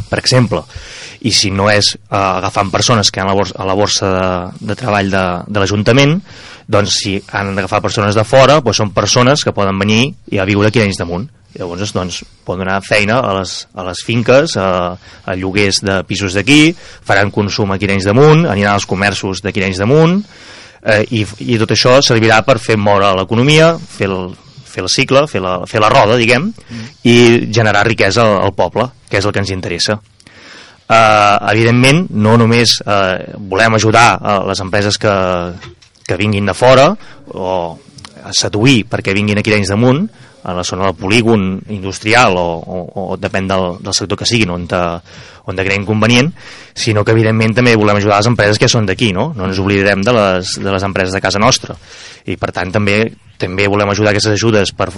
per 0.10 0.20
exemple 0.20 0.64
i 1.22 1.32
si 1.36 1.52
no 1.54 1.68
és 1.70 1.94
uh, 1.96 2.40
agafant 2.40 2.72
persones 2.74 3.12
que 3.12 3.22
han 3.22 3.30
a 3.30 3.34
la 3.34 3.38
borsa, 3.38 3.58
a 3.58 3.68
la 3.68 3.76
borsa 3.78 4.14
de, 4.16 4.70
de 4.72 4.78
treball 4.80 5.12
de, 5.14 5.26
de 5.48 5.62
l'Ajuntament 5.62 6.18
doncs 6.72 7.02
si 7.04 7.18
han 7.36 7.54
d'agafar 7.56 7.82
persones 7.84 8.18
de 8.18 8.26
fora 8.26 8.62
doncs 8.62 8.82
són 8.82 8.96
persones 8.96 9.46
que 9.46 9.54
poden 9.54 9.78
venir 9.80 10.08
i 10.32 10.42
a 10.42 10.48
viure 10.50 10.72
aquí 10.72 10.82
a 10.82 10.86
Arenys 10.88 11.02
de 11.02 11.08
Munt 11.10 11.30
llavors 11.58 11.92
doncs, 11.94 12.22
poden 12.46 12.64
donar 12.64 12.80
feina 12.86 13.20
a 13.20 13.34
les, 13.40 13.56
a 13.76 13.84
les 13.88 14.04
finques, 14.08 14.56
a, 14.58 14.96
a 15.26 15.36
lloguers 15.36 15.82
de 15.84 15.98
pisos 16.08 16.36
d'aquí, 16.38 16.72
faran 16.78 17.32
consum 17.34 17.74
a 17.74 17.80
Quirenys 17.82 18.08
damunt, 18.08 18.46
aniran 18.48 18.78
als 18.78 18.88
comerços 18.88 19.44
de 19.44 19.52
Quirenys 19.52 19.82
damunt, 19.82 20.22
eh, 20.84 21.04
i, 21.12 21.26
i 21.52 21.60
tot 21.62 21.76
això 21.76 21.98
servirà 22.06 22.42
per 22.48 22.58
fer 22.64 22.80
moure 22.80 23.12
l'economia, 23.20 23.74
fer 23.76 24.10
el, 24.10 24.32
fer 24.64 24.86
el 24.86 24.92
cicle, 24.92 25.26
fer 25.28 25.44
la, 25.44 25.60
fer 25.68 25.84
la 25.84 25.92
roda, 25.92 26.20
diguem, 26.20 26.50
mm. 26.52 26.90
i 27.04 27.18
generar 27.52 27.86
riquesa 27.90 28.24
al, 28.24 28.38
al 28.48 28.56
poble, 28.56 28.88
que 29.12 29.20
és 29.20 29.28
el 29.28 29.36
que 29.36 29.44
ens 29.44 29.52
interessa. 29.52 30.00
Eh, 30.92 31.38
evidentment, 31.52 32.06
no 32.24 32.38
només 32.40 32.80
eh, 32.84 33.36
volem 33.52 33.78
ajudar 33.78 34.08
a 34.18 34.40
les 34.48 34.64
empreses 34.64 34.98
que, 35.00 35.14
que 36.08 36.20
vinguin 36.20 36.50
de 36.50 36.56
fora, 36.58 36.90
o 37.36 37.54
a 38.22 38.34
seduir 38.38 38.86
perquè 38.90 39.16
vinguin 39.18 39.40
aquí 39.40 39.52
d'Arenys 39.52 39.72
damunt, 39.74 40.04
a 40.44 40.56
la 40.58 40.64
zona 40.64 40.90
del 40.90 40.98
polígon 40.98 41.62
industrial 41.70 42.38
o, 42.38 42.48
o, 42.60 42.80
o 43.14 43.18
depèn 43.18 43.50
del, 43.50 43.66
del 43.82 43.98
sector 43.98 44.20
que 44.20 44.30
siguin 44.30 44.54
on 44.54 44.68
te, 44.70 44.82
on 45.50 45.58
te 45.58 45.66
creïn 45.66 45.86
convenient 45.88 46.32
sinó 46.74 47.06
que 47.06 47.16
evidentment 47.16 47.58
també 47.58 47.76
volem 47.80 48.00
ajudar 48.00 48.22
les 48.22 48.30
empreses 48.32 48.62
que 48.62 48.70
són 48.72 48.88
d'aquí, 48.90 49.12
no? 49.14 49.32
no 49.38 49.50
ens 49.50 49.60
oblidarem 49.62 50.06
de 50.06 50.16
les, 50.16 50.56
de 50.62 50.72
les 50.72 50.88
empreses 50.88 51.14
de 51.14 51.24
casa 51.24 51.42
nostra 51.42 51.78
i 52.30 52.38
per 52.38 52.54
tant 52.56 52.74
també 52.74 53.04
també 53.42 53.66
volem 53.66 53.90
ajudar 53.90 54.12
aquestes 54.12 54.36
ajudes 54.38 54.70
per, 54.78 54.92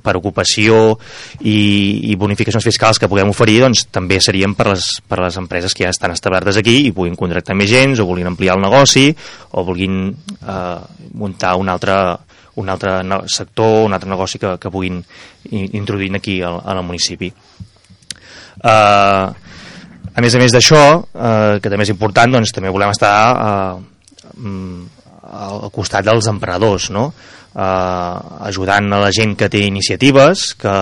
per 0.00 0.14
ocupació 0.16 0.94
i, 1.40 2.08
i 2.08 2.16
bonificacions 2.16 2.64
fiscals 2.64 3.00
que 3.00 3.10
puguem 3.10 3.28
oferir 3.32 3.58
doncs 3.64 3.86
també 3.92 4.16
serien 4.24 4.54
per 4.56 4.70
les, 4.70 4.86
per 5.04 5.20
les 5.20 5.36
empreses 5.40 5.76
que 5.76 5.84
ja 5.84 5.92
estan 5.92 6.14
establertes 6.16 6.56
aquí 6.60 6.78
i 6.86 6.94
puguin 6.96 7.18
contractar 7.18 7.56
més 7.58 7.68
gent 7.68 7.98
o 8.00 8.08
vulguin 8.08 8.32
ampliar 8.32 8.56
el 8.56 8.64
negoci 8.64 9.10
o 9.52 9.66
vulguin 9.68 10.00
eh, 10.08 10.80
muntar 11.12 11.56
un 11.60 11.68
altre 11.72 12.00
un 12.56 12.68
altre 12.68 12.98
sector, 13.30 13.84
un 13.86 13.94
altre 13.94 14.10
negoci 14.10 14.40
que, 14.42 14.56
que 14.58 14.70
puguin 14.70 15.00
introduir 15.50 16.10
aquí 16.16 16.40
al, 16.42 16.60
al 16.64 16.82
municipi. 16.84 17.30
Uh, 18.60 19.30
a 20.10 20.20
més 20.20 20.34
a 20.34 20.40
més 20.42 20.52
d'això, 20.52 20.82
uh, 21.00 21.58
que 21.62 21.70
també 21.70 21.86
és 21.86 21.94
important, 21.94 22.32
doncs 22.34 22.52
també 22.52 22.72
volem 22.72 22.92
estar 22.92 23.14
uh, 23.32 23.80
al 25.30 25.70
costat 25.72 26.04
dels 26.04 26.28
emprenedors, 26.30 26.90
no? 26.94 27.10
Uh, 27.50 28.46
ajudant 28.46 28.92
a 28.94 29.00
la 29.02 29.10
gent 29.14 29.32
que 29.38 29.48
té 29.50 29.64
iniciatives, 29.66 30.52
que, 30.60 30.74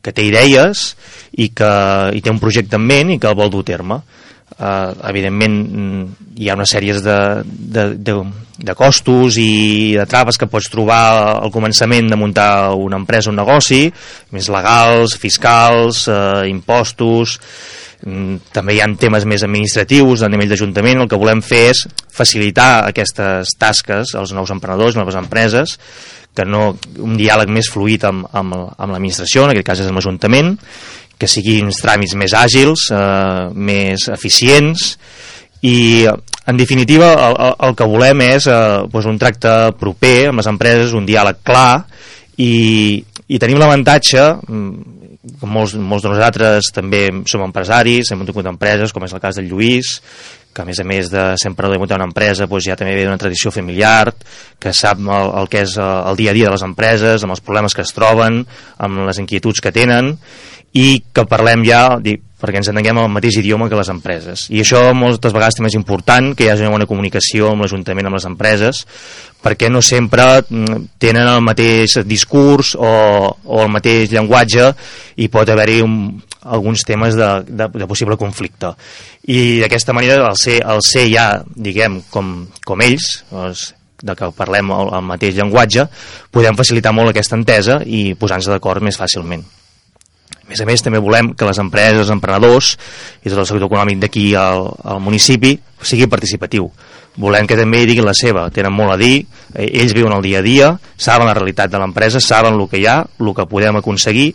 que 0.00 0.14
té 0.16 0.24
idees 0.28 0.94
i 1.36 1.50
que 1.56 1.72
i 2.16 2.22
té 2.24 2.32
un 2.32 2.40
projecte 2.40 2.78
en 2.78 2.86
ment 2.88 3.12
i 3.12 3.18
que 3.20 3.28
el 3.28 3.36
vol 3.36 3.52
dur 3.52 3.60
a 3.66 3.68
terme 3.68 3.98
eh, 4.00 4.20
evidentment 4.60 5.56
hi 6.36 6.48
ha 6.50 6.56
una 6.58 6.68
sèrie 6.68 6.94
de, 7.00 7.18
de, 7.44 7.84
de, 7.96 8.14
de 8.60 8.74
costos 8.76 9.38
i 9.40 9.96
de 9.96 10.06
traves 10.08 10.38
que 10.40 10.48
pots 10.50 10.68
trobar 10.72 11.00
al 11.40 11.52
començament 11.52 12.10
de 12.10 12.18
muntar 12.20 12.74
una 12.76 13.00
empresa, 13.00 13.32
un 13.32 13.40
negoci, 13.40 13.86
més 14.36 14.50
legals, 14.52 15.16
fiscals, 15.20 16.06
eh, 16.08 16.46
impostos, 16.50 17.38
mm, 18.04 18.52
també 18.52 18.76
hi 18.76 18.82
ha 18.84 18.88
temes 19.00 19.24
més 19.24 19.44
administratius 19.46 20.22
a 20.22 20.30
nivell 20.32 20.52
d'Ajuntament, 20.52 21.00
el 21.00 21.08
que 21.08 21.20
volem 21.20 21.40
fer 21.40 21.66
és 21.72 21.84
facilitar 22.12 22.86
aquestes 22.86 23.56
tasques 23.58 24.14
als 24.14 24.32
nous 24.36 24.50
emprenedors, 24.50 24.96
noves 24.96 25.16
empreses, 25.16 25.78
que 26.36 26.44
no 26.46 26.76
un 27.02 27.16
diàleg 27.18 27.50
més 27.50 27.68
fluid 27.72 28.04
amb, 28.06 28.28
amb, 28.32 28.54
amb 28.54 28.92
l'administració, 28.92 29.44
en 29.44 29.54
aquest 29.54 29.66
cas 29.66 29.80
és 29.82 29.88
amb 29.90 29.98
l'Ajuntament, 29.98 30.54
que 31.20 31.28
siguin 31.28 31.68
tràmits 31.76 32.16
més 32.16 32.34
àgils, 32.36 32.88
eh, 32.96 33.50
més 33.54 34.08
eficients 34.12 34.94
i 35.60 36.08
en 36.08 36.56
definitiva 36.56 37.12
el, 37.28 37.36
el, 37.68 37.76
que 37.76 37.88
volem 37.88 38.24
és 38.24 38.48
eh, 38.48 38.60
doncs 38.90 39.10
un 39.10 39.20
tracte 39.20 39.52
proper 39.80 40.30
amb 40.30 40.40
les 40.40 40.48
empreses, 40.50 40.96
un 40.96 41.06
diàleg 41.08 41.42
clar 41.44 41.84
i, 42.40 43.04
i 43.30 43.38
tenim 43.38 43.60
l'avantatge 43.60 44.26
mm, 44.48 44.98
molts, 45.46 45.76
molts 45.76 46.04
de 46.06 46.12
nosaltres 46.12 46.70
també 46.74 47.06
som 47.30 47.44
empresaris, 47.44 48.10
hem 48.10 48.24
tingut 48.26 48.48
empreses 48.50 48.92
com 48.92 49.04
és 49.06 49.14
el 49.14 49.22
cas 49.22 49.38
del 49.38 49.50
Lluís 49.50 49.98
que 50.50 50.64
a 50.64 50.66
més 50.66 50.80
a 50.82 50.86
més 50.86 51.10
de 51.12 51.24
ser 51.38 51.50
emprenedor 51.52 51.78
i 51.78 51.82
muntar 51.84 51.98
una 52.00 52.08
empresa 52.08 52.48
doncs 52.50 52.66
ja 52.66 52.76
també 52.78 52.96
ve 52.96 53.04
d'una 53.06 53.20
tradició 53.20 53.52
familiar 53.54 54.10
que 54.58 54.72
sap 54.74 54.98
el, 54.98 55.28
el 55.42 55.50
que 55.52 55.62
és 55.62 55.76
el 55.78 56.18
dia 56.18 56.32
a 56.32 56.36
dia 56.36 56.48
de 56.48 56.56
les 56.56 56.66
empreses 56.66 57.22
amb 57.22 57.36
els 57.36 57.44
problemes 57.44 57.76
que 57.76 57.84
es 57.86 57.94
troben 57.94 58.42
amb 58.78 59.04
les 59.06 59.22
inquietuds 59.22 59.62
que 59.62 59.74
tenen 59.74 60.16
i 60.74 61.02
que 61.14 61.26
parlem 61.26 61.62
ja, 61.66 61.84
dic, 62.02 62.22
perquè 62.40 62.60
ens 62.60 62.70
entenguem 62.72 62.98
el 63.02 63.10
mateix 63.12 63.38
idioma 63.42 63.68
que 63.68 63.78
les 63.78 63.90
empreses. 63.92 64.46
I 64.50 64.62
això 64.64 64.82
moltes 64.96 65.34
vegades 65.36 65.58
també 65.58 65.70
és 65.70 65.78
important, 65.78 66.32
que 66.34 66.46
hi 66.46 66.50
hagi 66.52 66.64
una 66.64 66.74
bona 66.78 66.88
comunicació 66.90 67.52
amb 67.52 67.66
l'Ajuntament, 67.66 68.08
amb 68.08 68.18
les 68.18 68.26
empreses, 68.30 68.84
perquè 69.40 69.70
no 69.72 69.82
sempre 69.84 70.26
mm, 70.42 70.80
tenen 71.00 71.28
el 71.28 71.44
mateix 71.44 72.00
discurs 72.08 72.74
o, 72.76 72.90
o 73.44 73.62
el 73.64 73.72
mateix 73.72 74.12
llenguatge 74.12 74.70
i 75.20 75.28
pot 75.32 75.48
haver-hi 75.48 75.82
alguns 76.40 76.84
temes 76.88 77.16
de, 77.16 77.28
de, 77.48 77.68
de 77.74 77.88
possible 77.88 78.16
conflicte. 78.20 78.72
I 79.28 79.60
d'aquesta 79.60 79.92
manera, 79.96 80.24
el 80.28 80.40
ser, 80.40 80.60
el 80.64 80.80
ser 80.84 81.06
ja, 81.12 81.28
diguem, 81.44 82.00
com, 82.12 82.32
com 82.64 82.84
ells, 82.84 83.12
doncs, 83.30 83.70
de 84.00 84.16
que 84.16 84.30
parlem 84.32 84.72
el, 84.72 84.92
el 84.96 85.04
mateix 85.04 85.36
llenguatge, 85.36 85.86
podem 86.32 86.56
facilitar 86.56 86.94
molt 86.96 87.12
aquesta 87.12 87.36
entesa 87.36 87.80
i 87.84 88.14
posar-nos 88.16 88.48
d'acord 88.48 88.84
més 88.84 88.96
fàcilment. 88.96 89.44
Més 90.50 90.60
a 90.60 90.66
més, 90.66 90.82
també 90.82 90.98
volem 90.98 91.30
que 91.38 91.46
les 91.46 91.60
empreses, 91.62 92.00
els 92.02 92.10
emprenedors 92.10 92.74
i 93.22 93.28
tot 93.28 93.38
el 93.38 93.46
sector 93.46 93.68
econòmic 93.68 94.00
d'aquí 94.02 94.32
al, 94.34 94.66
al 94.82 94.98
municipi 95.02 95.54
sigui 95.86 96.08
participatiu. 96.10 96.66
Volem 97.20 97.46
que 97.46 97.58
també 97.58 97.84
diguin 97.86 98.06
la 98.06 98.14
seva, 98.14 98.48
tenen 98.54 98.74
molt 98.74 98.94
a 98.94 98.98
dir, 98.98 99.24
eh, 99.54 99.68
ells 99.82 99.94
viuen 99.94 100.14
el 100.16 100.22
dia 100.26 100.40
a 100.40 100.46
dia, 100.46 100.72
saben 100.98 101.30
la 101.30 101.34
realitat 101.38 101.70
de 101.70 101.78
l'empresa, 101.78 102.22
saben 102.22 102.58
el 102.58 102.66
que 102.70 102.80
hi 102.82 102.86
ha, 102.90 103.00
el 103.20 103.32
que 103.36 103.46
podem 103.50 103.78
aconseguir 103.78 104.28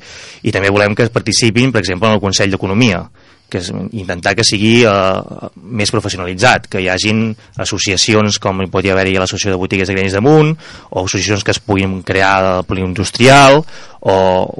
i 0.43 0.55
també 0.55 0.71
volem 0.71 0.95
que 0.95 1.07
participin, 1.11 1.75
per 1.75 1.83
exemple, 1.83 2.07
en 2.07 2.15
el 2.15 2.23
Consell 2.23 2.51
d'Economia 2.51 3.03
que 3.49 3.61
és 3.61 3.69
intentar 3.93 4.33
que 4.37 4.45
sigui 4.47 4.83
eh, 4.87 5.49
més 5.55 5.91
professionalitzat, 5.93 6.69
que 6.71 6.81
hi 6.81 6.89
hagin 6.91 7.27
associacions 7.61 8.39
com 8.41 8.63
hi 8.63 8.69
pot 8.71 8.87
haver-hi 8.89 9.17
l'Associació 9.19 9.55
de 9.55 9.61
Botigues 9.61 9.89
de 9.89 9.97
Granys 9.97 10.17
d'Amunt, 10.17 10.55
o 10.91 11.05
associacions 11.05 11.45
que 11.45 11.53
es 11.55 11.61
puguin 11.61 12.01
crear 12.07 12.35
del 12.43 12.65
poliindustrial, 12.69 13.61
o, 14.05 14.15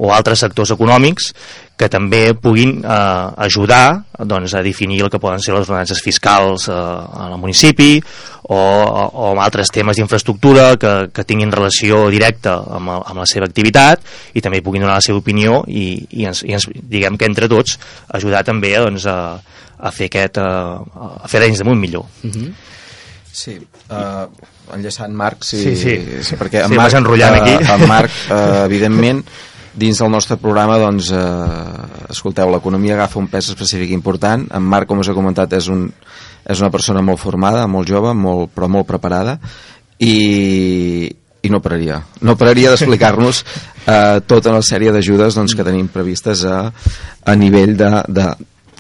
o 0.07 0.09
altres 0.13 0.41
sectors 0.41 0.71
econòmics 0.73 1.29
que 1.75 1.89
també 1.91 2.33
puguin 2.39 2.77
eh, 2.79 3.45
ajudar 3.45 4.05
doncs, 4.23 4.53
a 4.55 4.61
definir 4.63 5.01
el 5.03 5.09
que 5.11 5.19
poden 5.19 5.41
ser 5.43 5.53
les 5.53 5.67
ordenances 5.67 5.99
fiscals 6.03 6.69
eh, 6.71 6.75
al 6.75 7.35
municipi 7.41 7.97
o, 8.47 8.55
o, 8.55 9.25
amb 9.31 9.41
altres 9.43 9.71
temes 9.75 9.99
d'infraestructura 9.99 10.69
que, 10.79 10.93
que 11.11 11.25
tinguin 11.27 11.51
relació 11.51 12.05
directa 12.13 12.55
amb, 12.77 12.93
amb 13.01 13.19
la 13.19 13.27
seva 13.27 13.49
activitat 13.49 14.05
i 14.33 14.43
també 14.45 14.63
puguin 14.63 14.85
donar 14.85 15.01
la 15.01 15.03
seva 15.03 15.19
opinió 15.19 15.63
i, 15.67 16.05
i, 16.11 16.23
ens, 16.29 16.45
i 16.47 16.55
ens, 16.55 16.69
diguem 16.71 17.19
que 17.19 17.27
entre 17.27 17.51
tots 17.51 17.75
ajudar 18.15 18.45
també 18.47 18.71
doncs, 18.79 19.09
a, 19.11 19.35
a 19.75 19.91
fer 19.91 20.07
aquest 20.07 20.39
eh, 20.39 21.03
a 21.25 21.31
fer 21.31 21.43
anys 21.43 21.59
damunt 21.63 21.81
millor 21.81 22.07
uh 22.07 22.27
mhm. 22.27 22.45
-huh. 22.45 22.71
Sí, 23.35 23.59
uh, 23.91 24.31
enllaçant 24.71 25.11
Marc 25.11 25.43
sí, 25.43 25.57
sí, 25.59 25.75
sí. 25.75 26.23
sí 26.23 26.35
perquè 26.39 26.63
en 26.63 26.69
sí, 26.69 26.75
Marc, 26.75 26.93
uh, 26.93 27.41
aquí. 27.41 27.55
en 27.73 27.87
Marc 27.87 28.11
uh, 28.31 28.63
evidentment 28.63 29.25
dins 29.75 29.99
del 29.99 30.11
nostre 30.11 30.37
programa 30.39 30.77
doncs, 30.79 31.11
eh, 31.11 32.09
escolteu, 32.09 32.49
l'economia 32.51 32.95
agafa 32.95 33.19
un 33.19 33.27
pes 33.27 33.51
específic 33.51 33.91
important. 33.91 34.47
En 34.55 34.63
Marc, 34.63 34.87
com 34.87 35.03
us 35.03 35.09
he 35.11 35.15
comentat, 35.15 35.53
és, 35.53 35.67
un, 35.67 35.89
és 36.47 36.63
una 36.63 36.71
persona 36.71 37.03
molt 37.03 37.19
formada, 37.19 37.67
molt 37.67 37.89
jove 37.89 38.13
molt, 38.15 38.53
però 38.55 38.69
molt 38.71 38.87
preparada. 38.87 39.37
I, 39.99 41.11
i 41.45 41.49
no 41.51 41.61
pararia 41.63 42.01
no 42.27 42.33
pararia 42.35 42.71
d'explicar-nos 42.73 43.43
eh, 43.93 44.19
tota 44.27 44.51
una 44.51 44.63
sèrie 44.65 44.91
d'ajudes 44.91 45.37
doncs, 45.37 45.55
que 45.55 45.63
tenim 45.63 45.87
previstes 45.91 46.43
a, 46.43 46.57
a 47.23 47.35
nivell 47.39 47.77
de, 47.79 47.91
de 48.11 48.25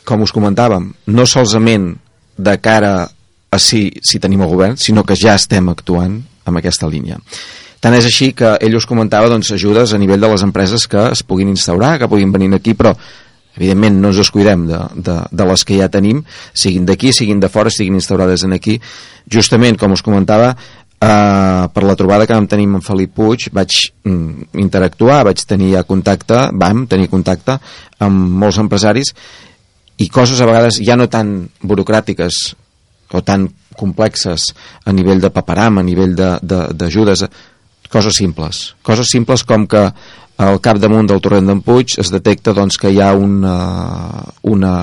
com 0.05 0.25
us 0.25 0.33
comentàvem, 0.35 0.89
no 1.07 1.25
solament 1.25 1.93
de 2.35 2.57
cara 2.59 2.95
a 3.05 3.59
si, 3.61 3.87
si 4.03 4.19
tenim 4.19 4.43
el 4.43 4.51
govern, 4.51 4.75
sinó 4.75 5.05
que 5.07 5.15
ja 5.15 5.37
estem 5.39 5.69
actuant 5.71 6.19
amb 6.45 6.59
aquesta 6.59 6.89
línia 6.91 7.21
tant 7.85 7.93
és 7.93 8.05
així 8.09 8.31
que 8.33 8.55
ell 8.65 8.75
us 8.79 8.87
comentava 8.89 9.29
doncs, 9.29 9.51
ajudes 9.53 9.91
a 9.93 9.99
nivell 10.01 10.23
de 10.23 10.31
les 10.31 10.41
empreses 10.41 10.87
que 10.89 11.03
es 11.11 11.21
puguin 11.21 11.51
instaurar, 11.51 11.99
que 12.01 12.09
puguin 12.09 12.31
venir 12.33 12.49
aquí, 12.57 12.73
però 12.73 12.95
evidentment 13.55 13.99
no 14.01 14.09
ens 14.09 14.23
descuidem 14.23 14.63
de, 14.65 14.79
de, 15.05 15.19
de 15.29 15.45
les 15.51 15.63
que 15.69 15.77
ja 15.77 15.91
tenim, 15.93 16.23
siguin 16.57 16.87
d'aquí, 16.89 17.13
siguin 17.13 17.43
de 17.43 17.51
fora, 17.53 17.69
siguin 17.69 17.99
instaurades 17.99 18.41
en 18.47 18.57
aquí. 18.57 18.79
Justament, 19.29 19.77
com 19.77 19.93
us 19.93 20.03
comentava, 20.05 20.55
Uh, 20.95 21.67
per 21.75 21.83
la 21.83 21.93
trobada 21.99 22.23
que 22.23 22.33
vam 22.33 22.45
tenir 22.47 22.63
amb 22.69 22.81
Felip 22.81 23.11
Puig 23.13 23.49
vaig 23.53 23.73
mm, 24.07 24.55
interactuar, 24.63 25.25
vaig 25.27 25.41
tenir 25.43 25.73
ja 25.73 25.81
contacte, 25.83 26.37
vam 26.55 26.85
tenir 26.87 27.09
contacte 27.11 27.57
amb 27.99 28.31
molts 28.39 28.57
empresaris 28.63 29.11
i 29.99 30.07
coses 30.07 30.39
a 30.39 30.47
vegades 30.47 30.79
ja 30.79 30.95
no 30.95 31.09
tan 31.11 31.49
burocràtiques 31.61 32.39
o 33.11 33.21
tan 33.27 33.49
complexes 33.75 34.47
a 34.87 34.95
nivell 34.95 35.19
de 35.21 35.33
paperam, 35.35 35.77
a 35.77 35.83
nivell 35.83 36.15
d'ajudes, 36.15 37.25
coses 37.95 38.19
simples. 38.19 38.67
Coses 38.83 39.09
simples 39.11 39.45
com 39.47 39.65
que 39.71 39.87
al 40.43 40.59
capdamunt 40.59 41.07
del 41.07 41.21
torrent 41.23 41.47
d'en 41.47 41.61
Puig 41.63 41.95
es 42.01 42.11
detecta 42.11 42.53
doncs, 42.55 42.77
que 42.79 42.91
hi 42.91 42.99
ha 42.99 43.13
una, 43.15 43.55
una 44.51 44.73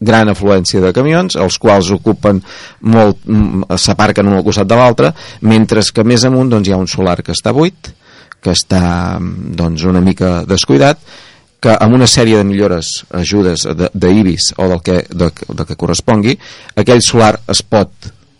gran 0.00 0.30
afluència 0.30 0.82
de 0.82 0.92
camions, 0.94 1.36
els 1.38 1.58
quals 1.62 1.92
ocupen 1.94 2.40
molt, 2.80 3.22
mm, 3.24 3.78
s'aparquen 3.78 4.26
un 4.26 4.38
al 4.38 4.44
costat 4.46 4.66
de 4.66 4.78
l'altre, 4.78 5.12
mentre 5.42 5.82
que 5.94 6.04
més 6.04 6.24
amunt 6.24 6.50
doncs, 6.50 6.68
hi 6.68 6.74
ha 6.74 6.82
un 6.82 6.90
solar 6.90 7.20
que 7.22 7.32
està 7.32 7.54
buit, 7.54 7.94
que 8.40 8.50
està 8.54 9.18
doncs, 9.20 9.84
una 9.84 10.00
mica 10.00 10.44
descuidat, 10.46 10.98
que 11.60 11.74
amb 11.74 11.94
una 11.94 12.06
sèrie 12.06 12.38
de 12.38 12.44
millores, 12.46 13.04
ajudes 13.10 13.66
d'IBIS 13.94 14.52
o 14.58 14.68
del 14.68 14.82
que, 14.82 15.00
de, 15.10 15.30
de 15.30 15.64
que 15.66 15.76
correspongui, 15.76 16.38
aquell 16.78 17.02
solar 17.02 17.34
es 17.50 17.62
pot 17.62 17.90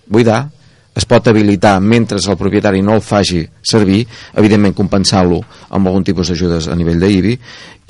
buidar, 0.07 0.49
es 0.99 1.07
pot 1.07 1.29
habilitar 1.31 1.77
mentre 1.81 2.19
el 2.19 2.37
propietari 2.37 2.83
no 2.83 2.97
el 2.99 3.05
faci 3.05 3.45
servir, 3.63 4.03
evidentment 4.35 4.75
compensant-lo 4.75 5.39
amb 5.71 5.87
algun 5.87 6.05
tipus 6.05 6.33
d'ajudes 6.33 6.67
a 6.69 6.77
nivell 6.79 6.99
d'IBI, 6.99 7.37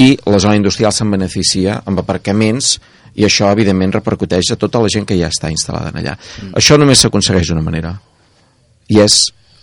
i 0.05 0.11
la 0.29 0.38
zona 0.38 0.59
industrial 0.59 0.93
se'n 0.93 1.11
beneficia 1.11 1.81
amb 1.88 2.03
aparcaments 2.05 2.77
i 3.19 3.25
això 3.27 3.49
evidentment 3.50 3.97
repercuteix 3.97 4.53
a 4.53 4.59
tota 4.61 4.83
la 4.83 4.91
gent 4.93 5.09
que 5.09 5.17
ja 5.19 5.31
està 5.33 5.50
instal·lada 5.50 5.91
allà. 5.91 6.15
Mm. 6.15 6.53
Això 6.61 6.77
només 6.79 7.00
s'aconsegueix 7.03 7.49
d'una 7.50 7.65
manera 7.65 7.97
i 8.93 9.00
és 9.03 9.19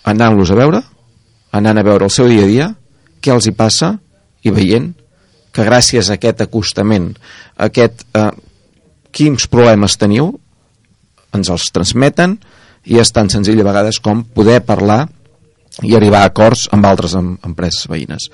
anant-los 0.09 0.51
a 0.51 0.57
veure 0.59 0.81
anant 1.55 1.79
a 1.79 1.85
veure 1.85 2.09
el 2.09 2.13
seu 2.13 2.27
dia 2.29 2.43
a 2.43 2.49
dia 2.49 2.67
què 3.21 3.33
els 3.33 3.47
hi 3.47 3.55
passa 3.55 3.95
i 4.45 4.51
veient 4.53 4.91
que 5.55 5.63
gràcies 5.65 6.09
a 6.09 6.17
aquest 6.17 6.43
acostament 6.43 7.13
a 7.55 7.69
aquest 7.69 8.03
eh, 8.17 8.31
quins 9.15 9.47
problemes 9.47 9.95
teniu 10.01 10.33
ens 11.35 11.49
els 11.51 11.71
transmeten 11.75 12.37
i 12.85 12.99
és 13.01 13.11
tan 13.11 13.29
senzill 13.29 13.61
a 13.61 13.67
vegades 13.67 13.99
com 14.03 14.23
poder 14.23 14.61
parlar 14.65 15.05
i 15.83 15.95
arribar 15.95 16.23
a 16.23 16.31
acords 16.31 16.67
amb 16.75 16.85
altres 16.87 17.15
em 17.17 17.33
empreses 17.45 17.89
veïnes 17.91 18.29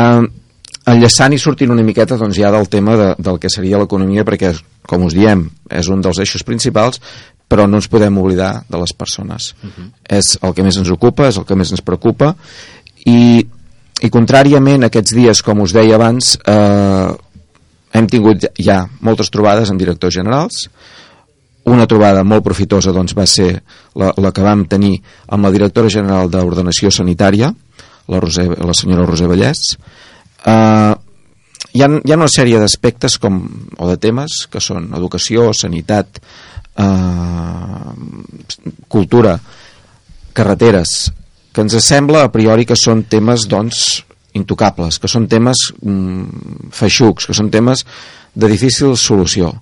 eh, 0.00 0.24
enllaçant 0.90 1.32
i 1.32 1.40
sortint 1.40 1.72
una 1.72 1.84
miqueta 1.86 2.18
doncs, 2.20 2.36
ja 2.36 2.50
del 2.52 2.68
tema 2.72 2.96
de, 3.00 3.10
del 3.18 3.38
que 3.40 3.52
seria 3.52 3.80
l'economia 3.80 4.24
perquè, 4.26 4.52
com 4.88 5.06
us 5.06 5.16
diem, 5.16 5.46
és 5.70 5.88
un 5.88 6.02
dels 6.04 6.20
eixos 6.24 6.44
principals 6.44 7.00
però 7.48 7.68
no 7.68 7.78
ens 7.78 7.88
podem 7.92 8.16
oblidar 8.18 8.64
de 8.68 8.80
les 8.80 8.92
persones 8.96 9.52
uh 9.62 9.68
-huh. 9.68 9.90
és 10.08 10.38
el 10.42 10.54
que 10.54 10.62
més 10.62 10.76
ens 10.76 10.90
ocupa, 10.90 11.28
és 11.28 11.36
el 11.36 11.44
que 11.44 11.54
més 11.54 11.70
ens 11.70 11.82
preocupa 11.82 12.34
i, 13.06 13.46
i 14.00 14.10
contràriament 14.10 14.84
aquests 14.84 15.14
dies, 15.14 15.42
com 15.42 15.60
us 15.60 15.72
deia 15.72 15.94
abans 15.94 16.38
eh, 16.46 17.14
hem 17.92 18.06
tingut 18.06 18.44
ja 18.58 18.88
moltes 19.00 19.30
trobades 19.30 19.70
amb 19.70 19.78
directors 19.78 20.14
generals 20.14 20.68
una 21.70 21.86
trobada 21.88 22.24
molt 22.24 22.44
profitosa 22.44 22.92
doncs, 22.92 23.14
va 23.16 23.26
ser 23.26 23.50
la, 23.96 24.12
la 24.16 24.32
que 24.32 24.44
vam 24.44 24.66
tenir 24.68 24.98
amb 25.32 25.46
la 25.46 25.52
directora 25.54 25.88
general 25.92 26.30
d'Ordenació 26.30 26.90
Sanitària 26.92 27.52
la, 28.08 28.20
Roser, 28.20 28.50
la 28.60 28.76
senyora 28.76 29.06
Roser 29.08 29.30
Vallès 29.30 29.62
Uh, 30.44 30.92
hi, 31.72 31.80
ha, 31.80 31.88
hi 31.88 32.12
ha 32.12 32.18
una 32.18 32.28
sèrie 32.28 32.58
d'aspectes 32.60 33.16
com 33.20 33.38
o 33.80 33.88
de 33.88 33.96
temes 34.00 34.42
que 34.52 34.60
són 34.60 34.90
educació, 34.96 35.48
sanitat, 35.56 36.20
uh, 36.84 37.94
cultura, 38.92 39.38
carreteres, 40.36 40.98
que 41.54 41.64
ens 41.64 41.78
sembla 41.86 42.26
a 42.26 42.32
priori 42.34 42.68
que 42.68 42.76
són 42.76 43.06
temes 43.08 43.48
doncs 43.48 44.02
intocables, 44.36 44.98
que 45.00 45.08
són 45.08 45.30
temes 45.32 45.70
mm, 45.80 46.68
feixucs, 46.74 47.30
que 47.30 47.36
són 47.38 47.48
temes 47.54 47.86
de 48.34 48.50
difícil 48.50 48.98
solució. 49.00 49.54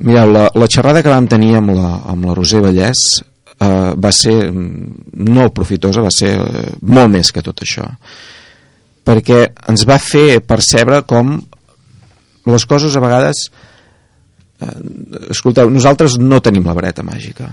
Mireu, 0.00 0.30
la, 0.32 0.46
la 0.56 0.68
xerrada 0.72 1.02
que 1.04 1.12
vam 1.12 1.28
tenir 1.28 1.54
amb 1.58 1.74
la, 1.76 1.90
amb 2.08 2.24
la 2.28 2.34
Roser 2.36 2.62
Vallès 2.64 3.02
eh, 3.20 3.92
va 4.00 4.12
ser 4.16 4.36
no 4.52 5.48
profitosa, 5.54 6.04
va 6.04 6.12
ser 6.14 6.34
eh, 6.40 6.68
molt 6.80 7.12
més 7.12 7.32
que 7.32 7.44
tot 7.44 7.60
això. 7.64 7.84
Perquè 9.04 9.42
ens 9.72 9.84
va 9.88 9.98
fer 10.00 10.40
percebre 10.40 11.02
com 11.08 11.36
les 12.50 12.64
coses 12.66 12.96
a 12.96 13.02
vegades 13.04 13.44
eh, 14.60 14.78
escolteu, 15.36 15.68
nosaltres 15.72 16.16
no 16.20 16.40
tenim 16.40 16.64
la 16.64 16.76
vareta 16.76 17.04
màgica. 17.04 17.50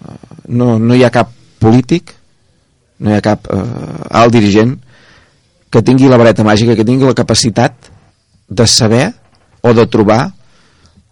Eh, 0.00 0.16
no, 0.56 0.78
no 0.80 0.96
hi 0.96 1.04
ha 1.04 1.12
cap 1.12 1.36
polític 1.60 2.16
no 3.00 3.12
hi 3.12 3.16
ha 3.16 3.24
cap 3.24 3.48
eh, 3.52 3.62
alt 4.20 4.32
dirigent 4.34 4.76
que 5.70 5.82
tingui 5.86 6.08
la 6.10 6.18
vareta 6.20 6.44
màgica 6.44 6.76
que 6.76 6.86
tingui 6.86 7.08
la 7.08 7.16
capacitat 7.16 7.90
de 8.48 8.66
saber 8.66 9.10
o 9.62 9.72
de 9.76 9.86
trobar 9.86 10.22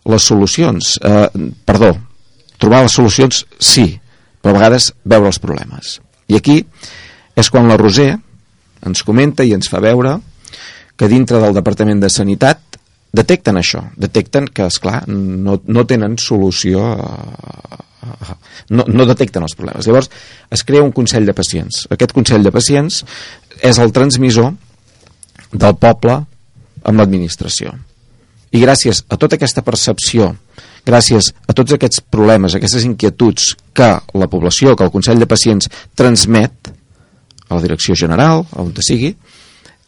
les 0.09 0.29
solucions 0.31 0.95
eh, 1.05 1.27
perdó, 1.69 1.95
trobar 2.59 2.85
les 2.87 2.97
solucions 2.99 3.45
sí, 3.59 3.91
però 4.41 4.55
a 4.55 4.59
vegades 4.59 4.93
veure 5.05 5.31
els 5.33 5.41
problemes 5.43 5.99
i 6.29 6.39
aquí 6.39 6.63
és 7.39 7.51
quan 7.53 7.69
la 7.71 7.79
Roser 7.81 8.13
ens 8.89 9.05
comenta 9.07 9.45
i 9.47 9.55
ens 9.57 9.71
fa 9.71 9.83
veure 9.83 10.17
que 10.99 11.09
dintre 11.11 11.41
del 11.43 11.55
Departament 11.55 12.01
de 12.03 12.11
Sanitat 12.11 12.79
detecten 13.15 13.57
això, 13.57 13.85
detecten 13.97 14.49
que, 14.53 14.67
és 14.69 14.79
clar 14.83 15.03
no, 15.09 15.59
no 15.65 15.85
tenen 15.89 16.19
solució 16.21 16.83
a, 16.85 17.79
no, 18.71 18.85
no 18.87 19.07
detecten 19.09 19.45
els 19.45 19.57
problemes. 19.59 19.87
Llavors 19.87 20.11
es 20.55 20.65
crea 20.65 20.85
un 20.85 20.93
Consell 20.93 21.27
de 21.29 21.35
Pacients. 21.37 21.87
Aquest 21.95 22.15
Consell 22.17 22.45
de 22.45 22.53
Pacients 22.55 23.03
és 23.65 23.81
el 23.83 23.95
transmissor 23.97 24.53
del 25.53 25.77
poble 25.81 26.19
amb 26.85 27.01
l'administració. 27.01 27.75
I 28.53 28.63
gràcies 28.63 29.05
a 29.09 29.19
tota 29.21 29.37
aquesta 29.37 29.63
percepció, 29.65 30.31
gràcies 30.87 31.33
a 31.47 31.55
tots 31.57 31.75
aquests 31.77 32.01
problemes, 32.01 32.55
aquestes 32.57 32.87
inquietuds 32.89 33.55
que 33.77 33.91
la 34.15 34.29
població, 34.31 34.75
que 34.77 34.87
el 34.87 34.95
Consell 34.95 35.21
de 35.21 35.29
Pacients 35.29 35.69
transmet, 35.99 36.73
a 37.49 37.57
la 37.57 37.65
direcció 37.65 37.97
general, 37.97 38.45
on 38.61 38.73
sigui, 38.85 39.15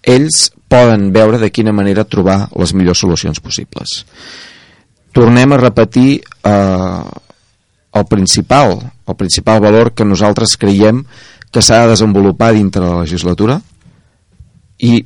ells 0.02 0.48
poden 0.70 1.10
veure 1.12 1.38
de 1.38 1.50
quina 1.52 1.74
manera 1.76 2.06
trobar 2.08 2.46
les 2.56 2.72
millors 2.72 3.02
solucions 3.04 3.40
possibles. 3.40 4.04
Tornem 5.12 5.52
a 5.52 5.58
repetir 5.60 6.20
eh, 6.20 7.02
el 7.92 8.06
principal, 8.06 8.78
el 9.06 9.16
principal 9.18 9.60
valor 9.60 9.92
que 9.92 10.06
nosaltres 10.06 10.56
creiem 10.56 11.04
que 11.50 11.62
s'ha 11.62 11.82
de 11.82 11.96
desenvolupar 11.96 12.52
dintre 12.54 12.82
de 12.82 12.88
la 12.88 13.02
legislatura 13.02 13.58
i 14.78 15.00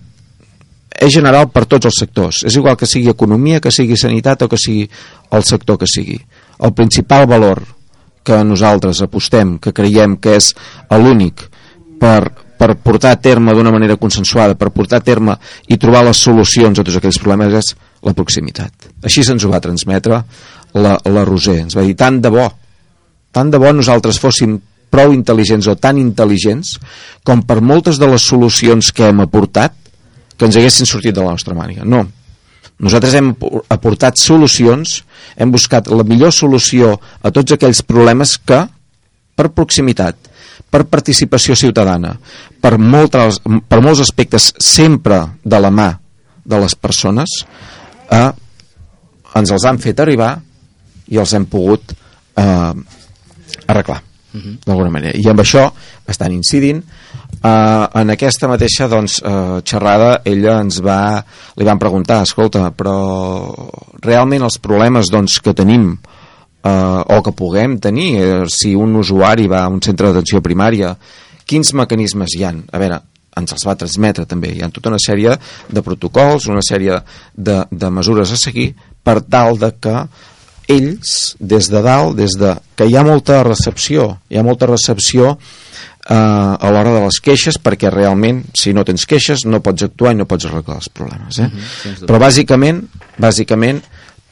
és 0.94 1.12
general 1.12 1.50
per 1.52 1.64
tots 1.66 1.90
els 1.90 1.98
sectors. 1.98 2.44
És 2.46 2.56
igual 2.56 2.78
que 2.78 2.88
sigui 2.88 3.10
economia, 3.10 3.60
que 3.60 3.72
sigui 3.74 3.98
sanitat 3.98 4.46
o 4.46 4.48
que 4.48 4.60
sigui 4.60 4.86
el 5.34 5.44
sector 5.44 5.78
que 5.80 5.90
sigui. 5.90 6.20
El 6.62 6.72
principal 6.72 7.26
valor 7.26 7.62
que 8.24 8.38
nosaltres 8.46 9.02
apostem, 9.04 9.58
que 9.58 9.74
creiem 9.76 10.16
que 10.16 10.38
és 10.38 10.54
l'únic 10.90 11.44
per 12.00 12.44
per 12.54 12.76
portar 12.78 13.10
a 13.12 13.20
terme 13.20 13.52
d'una 13.52 13.72
manera 13.74 13.96
consensuada, 14.00 14.54
per 14.54 14.70
portar 14.70 15.00
a 15.00 15.04
terme 15.04 15.34
i 15.68 15.76
trobar 15.76 16.04
les 16.06 16.20
solucions 16.22 16.78
a 16.78 16.84
tots 16.86 16.96
aquells 17.00 17.18
problemes 17.20 17.52
és 17.58 17.72
la 18.06 18.14
proximitat. 18.16 18.88
Així 19.04 19.24
se'ns 19.26 19.44
ho 19.44 19.50
va 19.50 19.60
transmetre 19.60 20.22
la, 20.74 20.94
la 20.96 21.24
Roser. 21.26 21.58
Ens 21.64 21.76
va 21.76 21.84
dir, 21.84 21.96
tant 21.98 22.20
de 22.22 22.30
bo, 22.32 22.46
tant 23.34 23.50
de 23.50 23.60
bo 23.60 23.72
nosaltres 23.74 24.20
fóssim 24.22 24.56
prou 24.94 25.12
intel·ligents 25.12 25.68
o 25.68 25.74
tan 25.76 25.98
intel·ligents 25.98 26.76
com 27.26 27.42
per 27.42 27.58
moltes 27.60 27.98
de 27.98 28.08
les 28.08 28.22
solucions 28.22 28.92
que 28.94 29.10
hem 29.10 29.24
aportat 29.24 29.74
que 30.36 30.46
ens 30.48 30.58
haguessin 30.58 30.88
sortit 30.88 31.14
de 31.14 31.22
la 31.22 31.34
nostra 31.34 31.54
màniga. 31.56 31.84
No. 31.84 32.04
Nosaltres 32.82 33.14
hem 33.14 33.32
aportat 33.70 34.18
solucions, 34.18 35.02
hem 35.38 35.52
buscat 35.54 35.90
la 35.92 36.06
millor 36.06 36.32
solució 36.34 36.94
a 37.22 37.30
tots 37.34 37.54
aquells 37.54 37.84
problemes 37.86 38.36
que, 38.38 38.64
per 39.34 39.50
proximitat, 39.54 40.30
per 40.70 40.84
participació 40.90 41.54
ciutadana, 41.58 42.16
per, 42.60 42.76
moltes, 42.78 43.38
per 43.68 43.82
molts 43.82 44.02
aspectes 44.02 44.50
sempre 44.58 45.20
de 45.44 45.60
la 45.62 45.70
mà 45.70 45.92
de 46.44 46.58
les 46.60 46.74
persones, 46.74 47.36
eh, 48.10 48.30
ens 49.34 49.54
els 49.54 49.68
han 49.68 49.78
fet 49.82 50.02
arribar 50.02 50.34
i 51.10 51.20
els 51.20 51.34
hem 51.34 51.46
pogut 51.50 51.94
eh, 51.94 52.74
arreglar 53.66 54.02
uh. 54.34 54.40
-huh. 54.40 54.56
d'alguna 54.66 54.90
manera. 54.90 55.16
I 55.16 55.28
amb 55.28 55.40
això 55.40 55.70
estan 56.06 56.32
incidint 56.32 56.82
eh, 57.42 58.00
en 58.00 58.10
aquesta 58.10 58.48
mateixa 58.48 58.88
doncs, 58.88 59.20
eh, 59.22 59.60
xerrada 59.64 60.20
ella 60.24 60.60
ens 60.60 60.80
va, 60.80 61.24
li 61.56 61.64
van 61.64 61.78
preguntar 61.78 62.22
escolta, 62.22 62.70
però 62.70 63.54
realment 64.02 64.42
els 64.42 64.58
problemes 64.58 65.10
doncs, 65.10 65.40
que 65.40 65.54
tenim 65.54 65.96
eh, 66.64 66.70
o 67.16 67.22
que 67.22 67.32
puguem 67.32 67.78
tenir 67.78 68.10
eh, 68.16 68.44
si 68.48 68.74
un 68.74 68.96
usuari 68.96 69.46
va 69.46 69.64
a 69.64 69.68
un 69.68 69.80
centre 69.80 70.08
d'atenció 70.08 70.40
primària 70.40 70.96
quins 71.44 71.74
mecanismes 71.74 72.36
hi 72.36 72.44
han 72.44 72.64
a 72.72 72.78
veure, 72.80 73.00
ens 73.36 73.52
els 73.52 73.66
va 73.66 73.76
transmetre 73.76 74.26
també 74.30 74.52
hi 74.54 74.62
ha 74.62 74.70
tota 74.72 74.92
una 74.92 75.00
sèrie 75.02 75.36
de 75.68 75.82
protocols 75.82 76.48
una 76.48 76.62
sèrie 76.64 77.00
de, 77.34 77.64
de 77.70 77.90
mesures 77.90 78.32
a 78.32 78.38
seguir 78.40 78.72
per 79.04 79.20
tal 79.22 79.58
de 79.60 79.72
que 79.80 79.96
ells, 80.70 81.34
des 81.40 81.68
de 81.70 81.82
dalt, 81.84 82.16
des 82.18 82.36
de 82.38 82.54
que 82.76 82.88
hi 82.88 82.96
ha 82.96 83.04
molta 83.06 83.42
recepció, 83.46 84.18
hi 84.30 84.38
ha 84.38 84.46
molta 84.46 84.68
recepció 84.70 85.34
eh, 86.08 86.14
a 86.14 86.70
l'hora 86.70 86.92
de 86.94 87.02
les 87.06 87.20
queixes 87.24 87.58
perquè 87.62 87.90
realment 87.92 88.42
si 88.56 88.74
no 88.76 88.84
tens 88.84 89.06
queixes 89.08 89.46
no 89.48 89.62
pots 89.64 89.86
actuar 89.86 90.14
i 90.14 90.20
no 90.20 90.28
pots 90.28 90.48
arreglar 90.48 90.80
els 90.82 90.90
problemes 90.92 91.40
eh? 91.40 91.48
Sens 91.50 92.00
dubte. 92.00 92.08
però 92.10 92.20
bàsicament 92.22 92.82
bàsicament 93.20 93.80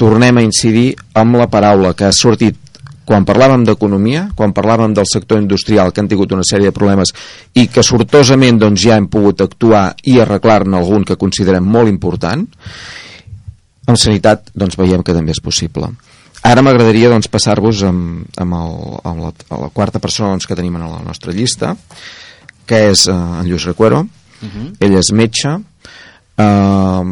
tornem 0.00 0.40
a 0.40 0.44
incidir 0.44 0.92
amb 1.18 1.38
la 1.40 1.48
paraula 1.52 1.94
que 1.96 2.08
ha 2.08 2.12
sortit 2.16 2.58
quan 3.02 3.24
parlàvem 3.26 3.64
d'economia, 3.66 4.28
quan 4.38 4.52
parlàvem 4.54 4.92
del 4.94 5.08
sector 5.10 5.40
industrial 5.42 5.90
que 5.92 6.00
han 6.00 6.08
tingut 6.08 6.32
una 6.32 6.46
sèrie 6.46 6.70
de 6.70 6.76
problemes 6.76 7.10
i 7.58 7.66
que 7.66 7.82
sortosament 7.82 8.60
doncs, 8.62 8.84
ja 8.84 8.96
hem 8.96 9.08
pogut 9.10 9.42
actuar 9.42 9.88
i 10.06 10.20
arreglar-ne 10.22 10.78
algun 10.78 11.04
que 11.04 11.18
considerem 11.18 11.66
molt 11.66 11.90
important 11.90 12.46
amb 13.90 13.98
sanitat 13.98 14.52
doncs, 14.54 14.78
veiem 14.78 15.02
que 15.02 15.16
també 15.16 15.34
és 15.34 15.42
possible 15.42 15.90
ara 16.42 16.62
m'agradaria 16.64 17.10
doncs, 17.12 17.30
passar-vos 17.30 17.84
amb, 17.86 18.26
amb, 18.40 18.58
el, 18.58 18.76
amb 19.08 19.24
la, 19.26 19.32
la 19.62 19.70
quarta 19.74 20.02
persona 20.02 20.32
doncs, 20.34 20.46
que 20.46 20.58
tenim 20.58 20.76
en 20.78 20.88
la 20.90 21.02
nostra 21.04 21.34
llista 21.34 21.76
que 22.66 22.78
és 22.92 23.06
eh, 23.08 23.14
en 23.14 23.48
Lluís 23.48 23.66
Recuero. 23.68 24.04
Mhm. 24.42 24.72
ell 24.82 24.96
és 24.98 25.12
metge 25.14 25.50
eh, 25.54 27.10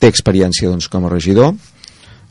té 0.00 0.08
experiència 0.08 0.70
doncs, 0.70 0.88
com 0.88 1.04
a 1.04 1.10
regidor. 1.12 1.52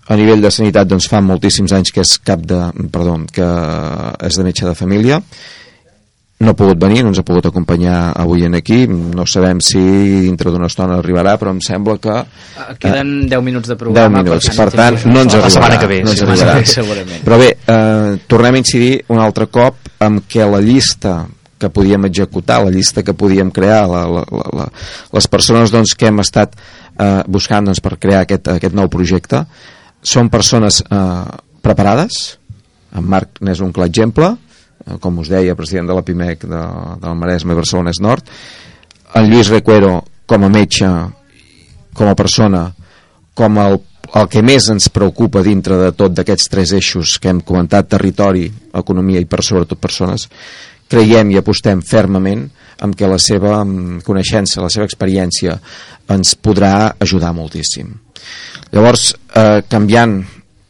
A 0.05 0.15
nivell 0.17 0.41
de 0.41 0.51
sanitat 0.53 0.88
doncs, 0.89 1.08
fa 1.10 1.21
moltíssims 1.21 1.73
anys 1.73 1.91
que 1.93 2.01
és 2.01 2.17
cap 2.21 2.41
de, 2.45 2.60
perdó, 2.93 3.17
que 3.34 3.45
és 4.25 4.38
de 4.38 4.45
metge 4.45 4.65
de 4.65 4.75
família 4.77 5.21
no 6.39 6.52
ha 6.52 6.56
pogut 6.58 6.78
venir, 6.82 7.02
no 7.04 7.13
ens 7.13 7.19
ha 7.21 7.24
pogut 7.24 7.45
acompanyar 7.48 8.12
avui 8.19 8.43
en 8.43 8.56
aquí, 8.58 8.82
no 8.91 9.24
sabem 9.26 9.62
si 9.63 9.80
dintre 9.80 10.52
d'una 10.52 10.67
estona 10.67 10.98
arribarà, 11.00 11.38
però 11.39 11.54
em 11.56 11.62
sembla 11.63 11.95
que 11.98 12.12
Ah, 12.12 12.74
Queden 12.80 13.30
10 13.30 13.41
minuts 13.43 13.67
de 13.69 13.76
10 13.76 13.80
programa. 13.80 14.21
minuts, 14.21 14.50
si 14.50 14.58
per 14.58 14.67
tant 14.71 14.98
no 15.06 15.21
ens 15.21 15.34
La 15.34 15.39
arribarà, 15.39 15.50
setmana 15.56 15.80
que 15.80 15.88
ve, 15.88 16.02
no 16.04 16.12
sí, 16.12 16.24
arribarà. 16.26 16.58
Sí, 16.65 16.74
segurament. 16.74 17.24
però 17.24 17.39
bé, 17.39 17.50
eh, 17.67 18.19
tornem 18.28 18.54
a 18.56 18.58
incidir 18.58 19.06
un 19.08 19.19
altre 19.19 19.48
cop 19.48 19.76
amb 20.00 20.28
que 20.28 20.43
la 20.45 20.60
llista 20.60 21.26
que 21.58 21.69
podíem 21.69 22.04
executar, 22.06 22.62
la 22.65 22.69
llista 22.69 23.02
que 23.02 23.13
podíem 23.15 23.50
crear, 23.50 23.88
la, 23.88 24.04
la, 24.06 24.26
la, 24.30 24.50
la, 24.60 24.65
les 25.15 25.28
persones 25.32 25.71
doncs, 25.71 25.95
que 25.95 26.08
hem 26.12 26.19
estat 26.19 26.52
eh, 27.00 27.24
buscant 27.28 27.63
doncs, 27.65 27.80
per 27.80 27.95
crear 27.98 28.26
aquest, 28.28 28.50
aquest 28.52 28.76
nou 28.76 28.89
projecte 28.91 29.45
són 30.04 30.28
persones 30.30 30.84
eh, 30.84 31.24
preparades, 31.63 32.38
en 32.93 33.08
Marc 33.08 33.39
n'és 33.41 33.62
un 33.63 33.71
clar 33.71 33.88
exemple, 33.88 34.36
eh, 34.86 34.98
com 35.02 35.19
us 35.19 35.32
deia, 35.32 35.58
president 35.58 35.89
de 35.89 35.98
la 35.98 36.06
PIMEC 36.06 36.45
de, 36.50 36.62
del 37.02 37.17
Maresme 37.19 37.58
Barcelona 37.58 37.93
és 37.93 38.02
Nord, 38.04 38.30
en 39.15 39.30
Lluís 39.32 39.52
Recuero 39.54 40.00
com 40.26 40.43
a 40.43 40.50
metge, 40.50 40.89
com 41.95 42.10
a 42.10 42.15
persona, 42.17 42.67
com 43.36 43.60
el, 43.62 43.80
el 44.15 44.30
que 44.32 44.43
més 44.45 44.69
ens 44.74 44.89
preocupa 44.93 45.43
dintre 45.45 45.78
de 45.80 45.91
tot 45.98 46.13
d'aquests 46.15 46.52
tres 46.52 46.74
eixos 46.78 47.17
que 47.21 47.30
hem 47.32 47.41
comentat, 47.45 47.89
territori, 47.91 48.48
economia 48.74 49.21
i 49.21 49.30
per 49.30 49.43
sobretot 49.45 49.82
persones, 49.82 50.30
creiem 50.91 51.32
i 51.34 51.39
apostem 51.39 51.82
fermament 51.82 52.45
en 52.84 52.93
què 52.93 53.08
la 53.10 53.19
seva 53.21 53.62
coneixença, 54.06 54.63
la 54.63 54.71
seva 54.74 54.86
experiència 54.88 55.56
ens 56.12 56.36
podrà 56.36 56.95
ajudar 57.02 57.34
moltíssim. 57.34 57.93
Llavors, 58.74 59.13
eh, 59.34 59.62
canviant, 59.69 60.19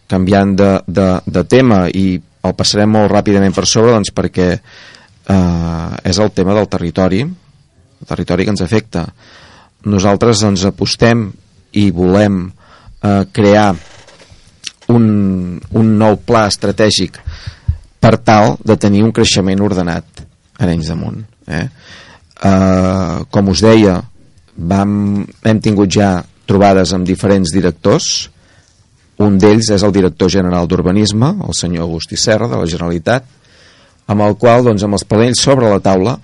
canviant 0.07 0.53
de, 0.55 0.71
de, 0.87 1.07
de 1.25 1.43
tema 1.49 1.85
i 1.89 2.19
el 2.45 2.55
passarem 2.57 2.91
molt 2.91 3.11
ràpidament 3.11 3.55
per 3.55 3.65
sobre 3.69 3.93
doncs 3.95 4.13
perquè 4.15 4.49
eh, 4.55 5.89
és 6.03 6.19
el 6.21 6.31
tema 6.35 6.55
del 6.57 6.69
territori, 6.71 7.23
el 7.25 8.07
territori 8.07 8.45
que 8.45 8.53
ens 8.55 8.63
afecta. 8.65 9.05
Nosaltres 9.85 10.41
doncs, 10.45 10.65
apostem 10.69 11.27
i 11.77 11.89
volem 11.93 12.45
eh, 12.47 13.23
crear 13.33 13.69
un, 14.93 15.05
un 15.59 15.93
nou 15.97 16.19
pla 16.25 16.45
estratègic 16.49 17.19
per 18.01 18.17
tal 18.21 18.55
de 18.61 18.77
tenir 18.77 19.03
un 19.05 19.13
creixement 19.15 19.63
ordenat 19.65 20.21
a 20.21 20.63
Arenys 20.65 20.91
de 20.91 20.97
Munt. 20.99 21.23
Eh? 21.49 21.65
Eh, 22.45 23.17
com 23.31 23.49
us 23.49 23.63
deia, 23.65 23.97
vam, 24.55 25.25
hem 25.43 25.61
tingut 25.63 25.91
ja 25.91 26.19
trobades 26.45 26.93
amb 26.93 27.07
diferents 27.07 27.51
directors, 27.53 28.29
un 29.23 29.37
d'ells 29.39 29.69
és 29.71 29.83
el 29.83 29.93
director 29.95 30.29
general 30.31 30.67
d'Urbanisme, 30.67 31.31
el 31.47 31.55
senyor 31.55 31.85
Agustí 31.87 32.17
Serra, 32.19 32.49
de 32.51 32.59
la 32.59 32.67
Generalitat, 32.67 33.27
amb 34.11 34.25
el 34.25 34.35
qual, 34.37 34.65
doncs, 34.67 34.83
amb 34.83 34.97
els 34.97 35.05
panells 35.07 35.41
sobre 35.41 35.69
la 35.71 35.79
taula, 35.83 36.17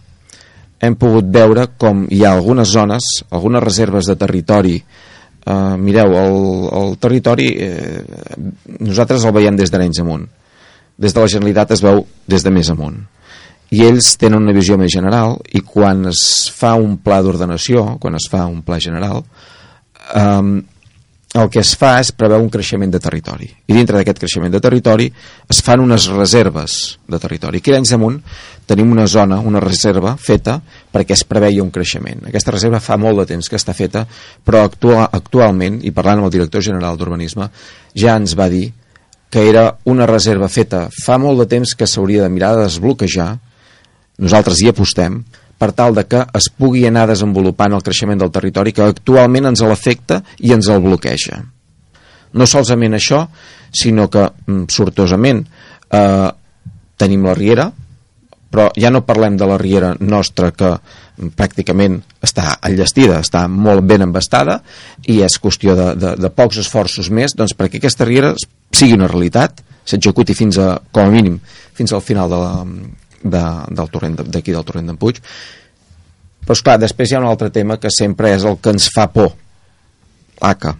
hem 0.81 0.97
pogut 0.99 1.29
veure 1.29 1.67
com 1.79 2.03
hi 2.09 2.23
ha 2.25 2.33
algunes 2.35 2.73
zones, 2.73 3.07
algunes 3.29 3.63
reserves 3.63 4.09
de 4.09 4.17
territori. 4.17 4.75
Uh, 5.41 5.77
mireu, 5.77 6.13
el, 6.17 6.37
el 6.77 6.95
territori, 7.01 7.47
eh, 7.65 8.01
nosaltres 8.81 9.23
el 9.25 9.33
veiem 9.33 9.57
des 9.57 9.71
d'Arenys 9.73 10.01
amunt. 10.03 10.27
Des 11.01 11.13
de 11.13 11.21
la 11.21 11.29
Generalitat 11.33 11.73
es 11.77 11.81
veu 11.85 12.03
des 12.29 12.45
de 12.45 12.53
més 12.53 12.69
amunt. 12.73 12.99
I 13.71 13.85
ells 13.87 14.17
tenen 14.19 14.41
una 14.43 14.53
visió 14.53 14.75
més 14.77 14.91
general 14.93 15.37
i 15.55 15.61
quan 15.65 16.09
es 16.11 16.51
fa 16.53 16.73
un 16.77 16.97
pla 17.01 17.21
d'ordenació, 17.23 17.95
quan 18.01 18.17
es 18.19 18.27
fa 18.29 18.43
un 18.49 18.59
pla 18.65 18.81
general, 18.83 19.23
um, 20.17 20.57
el 21.33 21.47
que 21.47 21.61
es 21.63 21.71
fa 21.79 21.93
és 22.01 22.11
preveu 22.11 22.41
un 22.43 22.49
creixement 22.51 22.91
de 22.91 22.99
territori. 22.99 23.47
I 23.47 23.75
dintre 23.75 23.95
d'aquest 23.95 24.19
creixement 24.19 24.51
de 24.51 24.59
territori 24.63 25.07
es 25.49 25.61
fan 25.63 25.79
unes 25.79 26.09
reserves 26.11 26.97
de 27.07 27.19
territori. 27.23 27.61
Aquí 27.61 27.71
a 27.71 27.77
Arenys 27.77 27.93
de 27.93 27.99
Munt 28.01 28.17
tenim 28.67 28.91
una 28.91 29.07
zona, 29.07 29.39
una 29.39 29.61
reserva 29.63 30.17
feta 30.19 30.57
perquè 30.91 31.15
es 31.15 31.23
preveia 31.23 31.63
un 31.63 31.71
creixement. 31.71 32.25
Aquesta 32.27 32.51
reserva 32.51 32.83
fa 32.83 32.99
molt 32.99 33.23
de 33.23 33.29
temps 33.31 33.47
que 33.47 33.55
està 33.55 33.75
feta 33.77 34.03
però 34.43 34.65
actua, 34.65 35.07
actualment, 35.07 35.79
i 35.87 35.95
parlant 35.95 36.19
amb 36.19 36.27
el 36.27 36.35
director 36.35 36.65
general 36.67 36.99
d'Urbanisme 36.99 37.47
ja 37.95 38.17
ens 38.19 38.35
va 38.35 38.49
dir 38.51 38.67
que 39.31 39.47
era 39.47 39.69
una 39.87 40.05
reserva 40.09 40.51
feta 40.51 40.89
fa 40.91 41.15
molt 41.17 41.39
de 41.39 41.47
temps 41.55 41.77
que 41.79 41.87
s'hauria 41.87 42.25
de 42.25 42.29
mirar 42.29 42.57
de 42.57 42.65
desbloquejar. 42.65 43.37
Nosaltres 44.19 44.59
hi 44.59 44.67
apostem 44.67 45.21
per 45.61 45.71
tal 45.77 45.93
de 45.93 46.07
que 46.09 46.23
es 46.39 46.47
pugui 46.57 46.87
anar 46.89 47.05
desenvolupant 47.11 47.75
el 47.77 47.83
creixement 47.85 48.17
del 48.21 48.31
territori 48.33 48.73
que 48.73 48.87
actualment 48.87 49.51
ens 49.51 49.61
l'afecta 49.61 50.23
i 50.41 50.55
ens 50.55 50.69
el 50.73 50.81
bloqueja. 50.81 51.37
No 52.33 52.47
solament 52.47 52.97
això, 52.97 53.27
sinó 53.69 54.07
que 54.09 54.23
mm, 54.25 54.63
sortosament 54.73 55.43
eh, 55.45 56.29
tenim 56.97 57.27
la 57.27 57.35
Riera, 57.37 57.67
però 58.51 58.67
ja 58.75 58.89
no 58.91 59.03
parlem 59.07 59.37
de 59.37 59.47
la 59.47 59.59
Riera 59.61 59.91
nostra 59.99 60.49
que 60.55 60.71
mm, 60.71 61.29
pràcticament 61.37 61.99
està 62.25 62.57
enllestida, 62.67 63.19
està 63.21 63.45
molt 63.51 63.85
ben 63.85 64.07
embastada 64.07 64.63
i 65.05 65.19
és 65.21 65.37
qüestió 65.43 65.77
de, 65.77 65.91
de, 65.99 66.15
de 66.17 66.33
pocs 66.33 66.63
esforços 66.63 67.11
més 67.13 67.37
doncs 67.37 67.53
perquè 67.59 67.77
aquesta 67.77 68.07
Riera 68.09 68.33
sigui 68.73 68.97
una 68.97 69.11
realitat, 69.11 69.61
s'executi 69.85 70.33
fins 70.33 70.57
a, 70.57 70.73
com 70.89 71.05
a 71.05 71.13
mínim, 71.13 71.37
fins 71.77 71.93
al 71.93 72.01
final 72.01 72.33
de 72.33 72.41
la, 72.41 72.51
de, 73.23 73.43
del 73.69 73.91
torrent 73.93 74.19
d'aquí 74.23 74.53
del 74.53 74.65
torrent 74.67 74.91
d'en 74.91 74.99
Puig. 74.99 75.21
Però 76.41 76.57
esclar, 76.57 76.77
després 76.81 77.11
hi 77.11 77.17
ha 77.17 77.21
un 77.21 77.29
altre 77.29 77.51
tema 77.53 77.77
que 77.77 77.91
sempre 77.93 78.33
és 78.35 78.45
el 78.47 78.57
que 78.61 78.73
ens 78.73 78.89
fa 78.93 79.07
por. 79.13 79.35
l'ACA, 80.41 80.71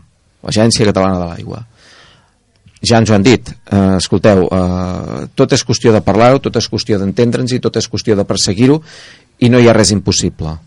l'Agència 0.41 0.88
Catalana 0.88 1.19
de 1.19 1.25
l'Aigua. 1.30 1.60
Ja 2.82 2.97
ens 2.97 3.12
ho 3.12 3.13
han 3.13 3.23
dit. 3.23 3.51
Eh, 3.69 3.97
escolteu, 3.97 4.47
eh, 4.47 5.27
tot 5.36 5.54
és 5.54 5.63
qüestió 5.63 5.93
de 5.93 6.01
parlar-ho, 6.01 6.39
tot 6.41 6.56
és 6.58 6.67
qüestió 6.67 6.97
d'entendre'ns 6.97 7.54
i 7.54 7.60
tot 7.62 7.77
és 7.77 7.88
qüestió 7.88 8.15
de 8.17 8.25
perseguir-ho 8.25 8.82
i 9.38 9.49
no 9.49 9.60
hi 9.60 9.69
ha 9.69 9.77
res 9.77 9.91
impossible. 9.93 10.58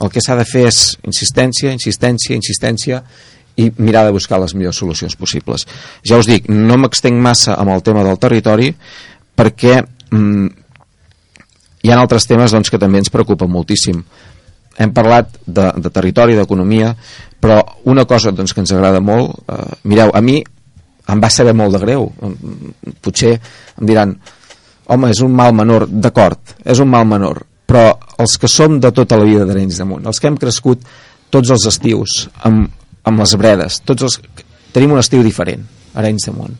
El 0.00 0.08
que 0.08 0.22
s'ha 0.24 0.36
de 0.38 0.46
fer 0.48 0.64
és 0.70 0.96
insistència, 1.04 1.72
insistència, 1.76 2.36
insistència 2.36 3.02
i 3.60 3.68
mirar 3.76 4.06
de 4.06 4.14
buscar 4.16 4.40
les 4.40 4.54
millors 4.54 4.80
solucions 4.80 5.16
possibles. 5.16 5.66
Ja 6.08 6.16
us 6.16 6.26
dic, 6.26 6.48
no 6.48 6.78
m'extenc 6.80 7.20
massa 7.20 7.58
amb 7.60 7.74
el 7.74 7.84
tema 7.84 8.04
del 8.06 8.16
territori 8.18 8.72
perquè 9.36 9.82
mm, 9.82 10.61
hi 11.82 11.90
ha 11.90 11.98
altres 11.98 12.26
temes 12.30 12.54
doncs, 12.54 12.70
que 12.70 12.80
també 12.80 13.02
ens 13.02 13.10
preocupen 13.12 13.50
moltíssim. 13.50 14.02
Hem 14.78 14.92
parlat 14.94 15.34
de, 15.44 15.68
de 15.82 15.90
territori, 15.92 16.36
d'economia, 16.38 16.94
però 17.42 17.60
una 17.90 18.06
cosa 18.08 18.32
doncs, 18.32 18.54
que 18.54 18.62
ens 18.62 18.72
agrada 18.72 19.02
molt, 19.02 19.42
eh, 19.50 19.78
mireu, 19.90 20.14
a 20.14 20.22
mi 20.24 20.38
em 21.12 21.22
va 21.22 21.30
saber 21.30 21.54
molt 21.58 21.74
de 21.76 21.82
greu. 21.82 22.08
Potser 23.02 23.34
em 23.34 23.88
diran, 23.88 24.14
home, 24.86 25.10
és 25.10 25.22
un 25.24 25.34
mal 25.34 25.54
menor, 25.56 25.88
d'acord, 25.90 26.56
és 26.64 26.80
un 26.82 26.90
mal 26.92 27.06
menor, 27.08 27.42
però 27.66 27.90
els 28.22 28.38
que 28.38 28.50
som 28.50 28.78
de 28.80 28.92
tota 28.94 29.18
la 29.18 29.26
vida 29.26 29.46
d'Arenys 29.48 29.82
de 29.82 29.88
Munt, 29.88 30.06
els 30.06 30.20
que 30.20 30.30
hem 30.30 30.38
crescut 30.38 30.86
tots 31.32 31.50
els 31.50 31.66
estius 31.68 32.26
amb, 32.46 32.68
amb 33.08 33.22
les 33.22 33.36
bredes, 33.40 33.80
tots 33.88 34.06
els, 34.06 34.18
tenim 34.72 34.94
un 34.94 35.02
estiu 35.02 35.24
diferent, 35.24 35.64
Arenys 35.98 36.28
de 36.28 36.34
Munt. 36.36 36.58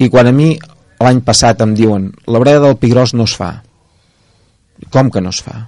I 0.00 0.08
quan 0.08 0.30
a 0.30 0.34
mi 0.34 0.54
l'any 1.00 1.20
passat 1.26 1.60
em 1.64 1.74
diuen 1.76 2.08
la 2.28 2.40
breda 2.42 2.64
del 2.64 2.78
Pigrós 2.80 3.12
no 3.16 3.26
es 3.28 3.34
fa, 3.36 3.58
com 4.88 5.10
que 5.12 5.20
no 5.20 5.32
es 5.34 5.42
fa? 5.44 5.66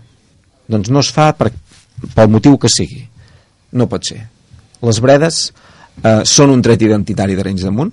Doncs 0.72 0.90
no 0.90 1.02
es 1.02 1.10
fa 1.12 1.32
per, 1.36 1.50
pel 2.14 2.30
motiu 2.32 2.56
que 2.58 2.70
sigui. 2.72 3.02
No 3.76 3.88
pot 3.90 4.06
ser. 4.08 4.22
Les 4.82 5.00
bredes 5.02 5.42
eh, 6.02 6.22
són 6.28 6.52
un 6.54 6.62
tret 6.64 6.82
identitari 6.82 7.36
d'Arenys 7.36 7.66
de 7.66 7.72
Munt. 7.74 7.92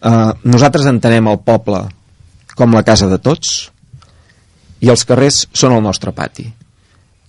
Eh, 0.00 0.32
nosaltres 0.44 0.88
entenem 0.90 1.30
el 1.30 1.40
poble 1.46 1.84
com 2.56 2.74
la 2.74 2.84
casa 2.84 3.08
de 3.10 3.20
tots 3.22 3.70
i 4.80 4.90
els 4.92 5.04
carrers 5.08 5.46
són 5.52 5.76
el 5.76 5.84
nostre 5.84 6.12
pati. 6.16 6.46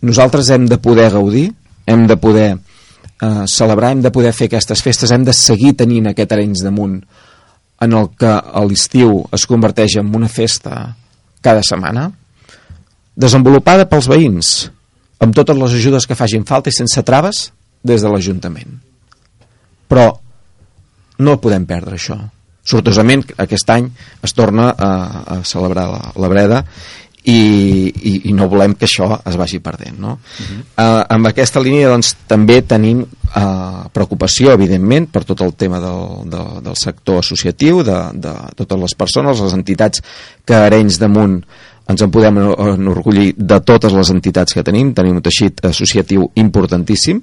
Nosaltres 0.07 0.49
hem 0.49 0.65
de 0.69 0.79
poder 0.81 1.11
gaudir, 1.13 1.49
hem 1.85 2.07
de 2.09 2.17
poder 2.17 2.49
eh, 2.55 3.43
celebrar, 3.47 3.91
hem 3.91 4.01
de 4.01 4.11
poder 4.11 4.33
fer 4.33 4.49
aquestes 4.49 4.81
festes, 4.81 5.11
hem 5.11 5.27
de 5.27 5.35
seguir 5.35 5.75
tenint 5.77 6.09
aquest 6.09 6.31
Arenys 6.31 6.63
damunt 6.65 6.97
en 7.81 7.93
el 7.97 8.11
que 8.17 8.29
a 8.29 8.63
l'estiu 8.65 9.23
es 9.33 9.47
converteix 9.49 9.97
en 10.01 10.11
una 10.15 10.29
festa 10.29 10.95
cada 11.41 11.63
setmana, 11.65 12.11
desenvolupada 13.15 13.87
pels 13.89 14.07
veïns, 14.11 14.69
amb 15.21 15.35
totes 15.37 15.57
les 15.57 15.77
ajudes 15.79 16.07
que 16.07 16.17
facin 16.17 16.45
falta 16.47 16.71
i 16.71 16.75
sense 16.75 17.03
traves 17.05 17.49
des 17.83 18.01
de 18.01 18.09
l'Ajuntament. 18.09 18.79
Però 19.91 20.07
no 21.21 21.39
podem 21.41 21.65
perdre 21.69 21.97
això. 21.97 22.17
Sortosament, 22.61 23.25
aquest 23.41 23.69
any 23.73 23.87
es 24.23 24.33
torna 24.37 24.71
a, 24.71 24.91
a 25.35 25.37
celebrar 25.45 25.87
la, 25.89 26.01
la 26.21 26.29
breda 26.29 26.61
i, 27.23 27.91
i, 27.93 28.13
i 28.29 28.33
no 28.33 28.47
volem 28.49 28.73
que 28.77 28.87
això 28.87 29.07
es 29.29 29.35
vagi 29.37 29.59
perdent 29.61 29.99
no? 30.01 30.15
Uh 30.17 30.45
-huh. 30.45 30.61
uh, 30.81 31.05
amb 31.09 31.27
aquesta 31.27 31.61
línia 31.61 31.89
doncs, 31.89 32.15
també 32.27 32.61
tenim 32.61 33.01
uh, 33.01 33.85
preocupació 33.93 34.51
evidentment 34.51 35.07
per 35.11 35.23
tot 35.23 35.41
el 35.41 35.53
tema 35.53 35.79
del, 35.79 36.29
del, 36.29 36.63
del 36.63 36.75
sector 36.75 37.19
associatiu 37.19 37.83
de, 37.83 37.99
de 38.13 38.33
totes 38.55 38.79
les 38.79 38.95
persones, 38.95 39.39
les 39.39 39.53
entitats 39.53 40.01
que 40.45 40.55
a 40.55 40.65
Arenys 40.65 40.97
damunt 40.97 41.43
ens 41.91 42.01
en 42.03 42.11
podem 42.13 42.39
enorgullir 42.41 43.33
de 43.37 43.59
totes 43.67 43.93
les 43.93 44.11
entitats 44.13 44.55
que 44.55 44.63
tenim, 44.65 44.93
tenim 44.97 45.19
un 45.19 45.25
teixit 45.25 45.63
associatiu 45.67 46.29
importantíssim. 46.41 47.21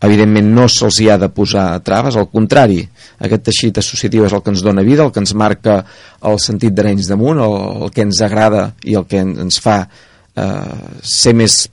Evidentment 0.00 0.46
no 0.56 0.64
se'ls 0.72 1.00
hi 1.02 1.10
ha 1.12 1.18
de 1.20 1.28
posar 1.28 1.66
traves, 1.84 2.16
al 2.16 2.30
contrari, 2.32 2.80
aquest 3.20 3.44
teixit 3.50 3.80
associatiu 3.82 4.24
és 4.24 4.32
el 4.32 4.40
que 4.40 4.54
ens 4.54 4.62
dona 4.64 4.84
vida, 4.86 5.04
el 5.04 5.12
que 5.12 5.20
ens 5.20 5.34
marca 5.36 5.82
el 6.30 6.40
sentit 6.40 6.72
d'Arenys 6.72 7.10
damunt, 7.10 7.42
el, 7.44 7.56
el 7.84 7.92
que 7.92 8.06
ens 8.06 8.22
agrada 8.24 8.70
i 8.88 8.96
el 8.96 9.04
que 9.10 9.20
ens 9.20 9.60
fa 9.60 9.82
eh, 9.84 10.96
ser 11.04 11.36
més 11.36 11.66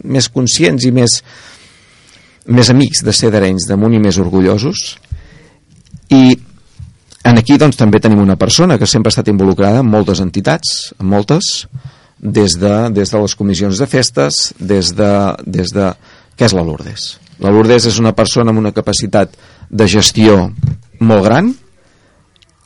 més 0.00 0.30
conscients 0.32 0.84
i 0.88 0.90
més 0.96 1.20
més 2.50 2.70
amics 2.72 3.04
de 3.04 3.12
ser 3.12 3.28
d'Arenys 3.30 3.68
damunt 3.68 3.92
i 3.94 4.00
més 4.02 4.16
orgullosos. 4.18 4.96
I 6.10 6.38
en 7.24 7.38
aquí 7.38 7.58
doncs 7.60 7.76
també 7.76 8.00
tenim 8.00 8.20
una 8.22 8.38
persona 8.40 8.78
que 8.78 8.88
sempre 8.88 9.10
ha 9.10 9.14
estat 9.14 9.28
involucrada 9.32 9.82
en 9.84 9.90
moltes 9.90 10.22
entitats, 10.24 10.92
en 10.98 11.08
moltes 11.10 11.66
des 12.20 12.56
de, 12.60 12.74
des 12.92 13.10
de 13.10 13.20
les 13.20 13.34
comissions 13.34 13.80
de 13.80 13.88
festes 13.88 14.52
des 14.58 14.92
de, 14.96 15.10
des 15.46 15.72
de 15.72 15.90
què 16.36 16.48
és 16.48 16.54
la 16.56 16.64
Lourdes? 16.64 17.18
La 17.40 17.52
Lourdes 17.52 17.86
és 17.88 17.98
una 18.00 18.12
persona 18.16 18.52
amb 18.52 18.60
una 18.60 18.72
capacitat 18.76 19.36
de 19.70 19.86
gestió 19.88 20.50
molt 21.00 21.24
gran 21.24 21.50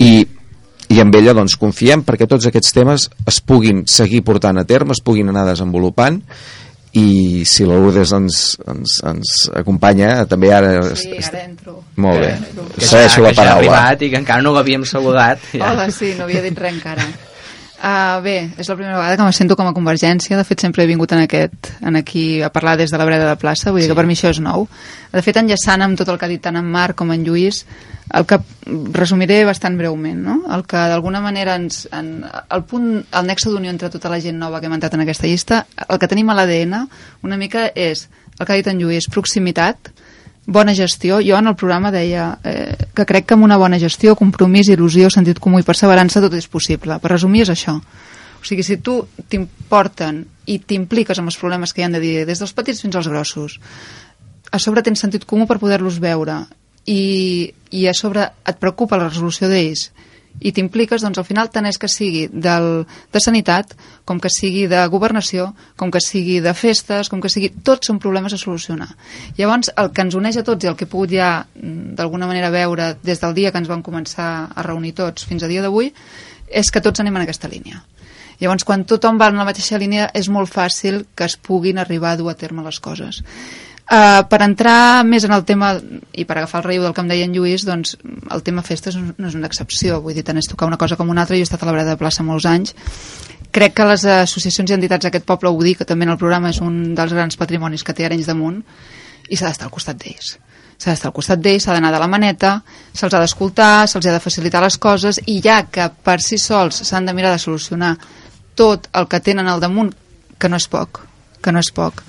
i, 0.03 0.27
i 0.91 1.01
amb 1.03 1.15
ella 1.15 1.35
doncs, 1.39 1.57
confiem 1.59 2.03
perquè 2.07 2.27
tots 2.31 2.47
aquests 2.51 2.75
temes 2.75 3.09
es 3.31 3.41
puguin 3.41 3.85
seguir 3.91 4.25
portant 4.27 4.59
a 4.59 4.67
terme, 4.67 4.95
es 4.95 5.03
puguin 5.03 5.31
anar 5.31 5.47
desenvolupant 5.51 6.21
i 6.95 7.43
si 7.45 7.65
la 7.67 7.75
Lourdes 7.75 8.13
ens, 8.15 8.41
ens, 8.71 8.99
ens 9.11 9.33
acompanya 9.59 10.25
també 10.31 10.53
ara... 10.55 10.71
Sí, 10.95 11.11
ara 11.19 11.41
entro. 11.43 11.81
Molt 11.97 12.21
bé, 12.23 12.33
Que 12.79 12.87
segueixo 12.87 13.21
ja- 13.21 13.23
la 13.27 13.31
que 13.31 13.35
ja 13.35 13.43
ha 13.43 13.47
paraula. 13.55 13.59
arribat 13.81 14.03
i 14.07 14.11
que 14.13 14.21
encara 14.23 14.43
no 14.43 14.53
l'havíem 14.55 14.85
saludat. 14.87 15.39
Ja. 15.53 15.73
Hola, 15.73 15.89
sí, 15.91 16.15
no 16.19 16.25
havia 16.29 16.43
dit 16.43 16.59
res 16.59 16.73
encara. 16.75 17.07
Uh, 17.85 18.23
bé, 18.25 18.37
és 18.57 18.69
la 18.71 18.79
primera 18.79 18.97
vegada 18.97 19.19
que 19.19 19.25
me 19.27 19.33
sento 19.37 19.59
com 19.61 19.67
a 19.69 19.75
Convergència. 19.77 20.39
De 20.39 20.45
fet, 20.49 20.63
sempre 20.65 20.87
he 20.87 20.89
vingut 20.89 21.11
en 21.13 21.21
aquest, 21.27 21.69
en 21.85 21.99
aquí 22.01 22.41
a 22.41 22.49
parlar 22.49 22.79
des 22.81 22.89
de 22.89 22.97
la 22.97 23.05
breda 23.05 23.27
de 23.29 23.37
plaça, 23.37 23.75
vull 23.75 23.85
dir 23.85 23.91
que 23.91 23.97
per 23.99 24.07
mi 24.09 24.17
això 24.17 24.31
és 24.33 24.41
nou. 24.41 24.65
De 25.13 25.21
fet, 25.21 25.37
enllaçant 25.37 25.85
amb 25.85 25.99
tot 26.01 26.09
el 26.09 26.17
que 26.17 26.25
ha 26.25 26.33
dit 26.33 26.41
tant 26.41 26.57
en 26.57 26.65
Marc 26.65 26.97
com 26.97 27.13
en 27.13 27.27
Lluís, 27.27 27.67
el 28.17 28.25
que 28.25 28.39
resumiré 28.97 29.43
bastant 29.45 29.77
breument, 29.77 30.23
no? 30.25 30.39
El 30.57 30.65
que 30.65 30.81
d'alguna 30.95 31.21
manera 31.21 31.59
ens... 31.61 31.83
En, 31.93 32.25
el 32.25 32.65
punt, 32.71 32.89
el 33.05 33.29
nexe 33.29 33.53
d'unió 33.53 33.75
entre 33.75 33.93
tota 33.93 34.09
la 34.09 34.23
gent 34.25 34.41
nova 34.41 34.63
que 34.63 34.71
hem 34.71 34.79
entrat 34.79 34.97
en 34.97 35.05
aquesta 35.05 35.29
llista, 35.29 35.67
el 35.85 36.01
que 36.01 36.09
tenim 36.09 36.33
a 36.33 36.39
l'ADN 36.41 36.87
una 37.21 37.37
mica 37.37 37.67
és 37.69 38.07
el 38.39 38.47
que 38.47 38.53
ha 38.55 38.61
dit 38.63 38.73
en 38.73 38.81
Lluís, 38.81 39.13
proximitat, 39.13 39.93
bona 40.47 40.75
gestió. 40.75 41.21
Jo 41.25 41.39
en 41.39 41.49
el 41.49 41.57
programa 41.57 41.91
deia 41.93 42.39
eh, 42.45 42.77
que 42.95 43.07
crec 43.07 43.27
que 43.27 43.37
amb 43.39 43.47
una 43.47 43.59
bona 43.61 43.79
gestió, 43.81 44.15
compromís, 44.17 44.69
il·lusió, 44.73 45.11
sentit 45.11 45.41
comú 45.41 45.61
i 45.61 45.67
perseverança 45.67 46.23
tot 46.25 46.35
és 46.37 46.49
possible. 46.49 46.99
Per 47.01 47.13
resumir 47.13 47.45
és 47.47 47.55
això. 47.55 47.79
O 47.79 48.45
sigui, 48.45 48.63
si 48.63 48.77
tu 48.85 48.99
t'importen 49.33 50.21
i 50.53 50.59
t'impliques 50.61 51.19
amb 51.19 51.33
els 51.33 51.39
problemes 51.41 51.73
que 51.73 51.81
hi 51.81 51.87
han 51.87 51.97
de 51.97 52.03
dir, 52.03 52.17
des 52.29 52.43
dels 52.43 52.53
petits 52.53 52.83
fins 52.85 52.97
als 53.01 53.09
grossos, 53.09 53.57
a 54.53 54.61
sobre 54.61 54.85
tens 54.85 55.01
sentit 55.01 55.25
comú 55.25 55.49
per 55.49 55.59
poder-los 55.59 55.97
veure 55.99 56.43
i, 56.85 57.55
i 57.73 57.87
a 57.89 57.95
sobre 57.97 58.29
et 58.45 58.61
preocupa 58.61 59.01
la 59.01 59.09
resolució 59.09 59.49
d'ells 59.49 59.89
i 60.41 60.53
t'impliques, 60.53 61.03
doncs 61.03 61.19
al 61.21 61.27
final 61.27 61.51
tant 61.53 61.67
és 61.69 61.79
que 61.79 61.89
sigui 61.91 62.27
del, 62.29 62.85
de 63.13 63.23
sanitat, 63.23 63.75
com 64.05 64.19
que 64.21 64.31
sigui 64.33 64.67
de 64.71 64.83
governació, 64.93 65.53
com 65.81 65.93
que 65.95 66.03
sigui 66.03 66.41
de 66.45 66.55
festes, 66.59 67.09
com 67.13 67.23
que 67.23 67.31
sigui... 67.33 67.53
Tots 67.65 67.91
són 67.91 68.01
problemes 68.03 68.35
a 68.35 68.41
solucionar. 68.41 68.91
Llavors, 69.39 69.71
el 69.81 69.93
que 69.95 70.05
ens 70.05 70.19
uneix 70.19 70.41
a 70.41 70.45
tots 70.47 70.67
i 70.67 70.71
el 70.71 70.77
que 70.77 70.89
he 70.89 70.91
pogut 70.91 71.15
ja 71.15 71.31
mm, 71.45 71.95
d'alguna 71.99 72.29
manera 72.31 72.53
veure 72.55 72.95
des 73.03 73.23
del 73.23 73.35
dia 73.39 73.53
que 73.53 73.63
ens 73.63 73.71
vam 73.71 73.85
començar 73.87 74.31
a 74.51 74.67
reunir 74.67 74.95
tots 74.99 75.27
fins 75.29 75.45
a 75.45 75.51
dia 75.51 75.63
d'avui, 75.63 75.93
és 76.51 76.71
que 76.71 76.83
tots 76.85 77.01
anem 77.01 77.17
en 77.17 77.25
aquesta 77.25 77.49
línia. 77.49 77.85
Llavors, 78.41 78.67
quan 78.67 78.83
tothom 78.85 79.19
va 79.21 79.31
en 79.31 79.39
la 79.39 79.47
mateixa 79.47 79.79
línia, 79.79 80.09
és 80.13 80.29
molt 80.29 80.51
fàcil 80.51 81.05
que 81.15 81.29
es 81.29 81.39
puguin 81.39 81.79
arribar 81.79 82.13
a 82.13 82.19
dur 82.19 82.33
a 82.33 82.39
terme 82.39 82.67
les 82.67 82.81
coses. 82.83 83.23
Uh, 83.85 84.23
per 84.33 84.39
entrar 84.41 85.05
més 85.05 85.27
en 85.27 85.33
el 85.37 85.43
tema 85.45 85.75
i 86.17 86.25
per 86.25 86.39
agafar 86.39 86.63
el 86.63 86.65
relleu 86.65 86.87
del 86.87 86.95
que 86.97 87.03
em 87.05 87.09
deia 87.11 87.27
en 87.29 87.35
Lluís 87.37 87.67
doncs 87.69 87.99
el 88.33 88.41
tema 88.41 88.63
festes 88.65 88.97
no 88.97 89.29
és 89.29 89.35
una 89.37 89.51
excepció. 89.51 89.99
Vull 90.01 90.17
dir, 90.17 90.25
tant 90.25 90.41
és 90.41 90.49
tocar 90.49 90.71
una 90.71 90.79
cosa 90.81 90.97
com 90.97 91.13
una 91.13 91.21
altra 91.27 91.37
jo 91.37 91.45
he 91.45 91.49
estat 91.49 91.63
a 91.63 91.69
la 91.69 91.75
Breda 91.77 91.93
de 91.93 92.01
Plaça 92.01 92.25
molts 92.25 92.49
anys. 92.49 92.73
Crec 93.53 93.77
que 93.77 93.87
les 93.91 94.07
associacions 94.09 94.73
i 94.73 94.79
entitats 94.79 95.05
d'aquest 95.05 95.29
poble 95.29 95.53
ho 95.53 95.61
dic, 95.61 95.83
que 95.83 95.89
també 95.91 96.09
en 96.09 96.15
el 96.15 96.19
programa 96.23 96.49
és 96.49 96.63
un 96.65 96.95
dels 96.97 97.13
grans 97.13 97.37
patrimonis 97.37 97.85
que 97.85 97.93
té 97.93 98.09
Arenys 98.09 98.33
damunt 98.33 98.63
i 99.29 99.37
s'ha 99.37 99.51
d'estar 99.51 99.69
al 99.69 99.77
costat 99.77 100.01
d'ells. 100.01 100.33
S'ha 100.81 100.91
d'estar 100.95 101.13
al 101.13 101.19
costat 101.21 101.45
d'ells, 101.45 101.69
s'ha 101.69 101.77
d'anar 101.77 101.93
de 101.93 102.01
la 102.01 102.09
maneta 102.09 102.57
se'ls 102.97 103.13
ha 103.13 103.21
d'escoltar, 103.21 103.85
se'ls 103.85 104.09
ha 104.09 104.17
de 104.17 104.25
facilitar 104.25 104.65
les 104.65 104.81
coses 104.81 105.21
i 105.29 105.43
ja 105.45 105.61
que 105.69 105.93
per 105.93 106.23
si 106.25 106.41
sols 106.41 106.81
s'han 106.89 107.05
de 107.05 107.13
mirar 107.13 107.37
de 107.37 107.45
solucionar 107.45 107.99
tot 108.57 108.89
el 108.97 109.13
que 109.13 109.21
tenen 109.21 109.47
al 109.47 109.61
damunt 109.61 109.93
que 110.41 110.49
no 110.49 110.57
és 110.57 110.73
poc, 110.73 111.05
que 111.45 111.53
no 111.53 111.61
és 111.61 111.69
poc 111.69 112.01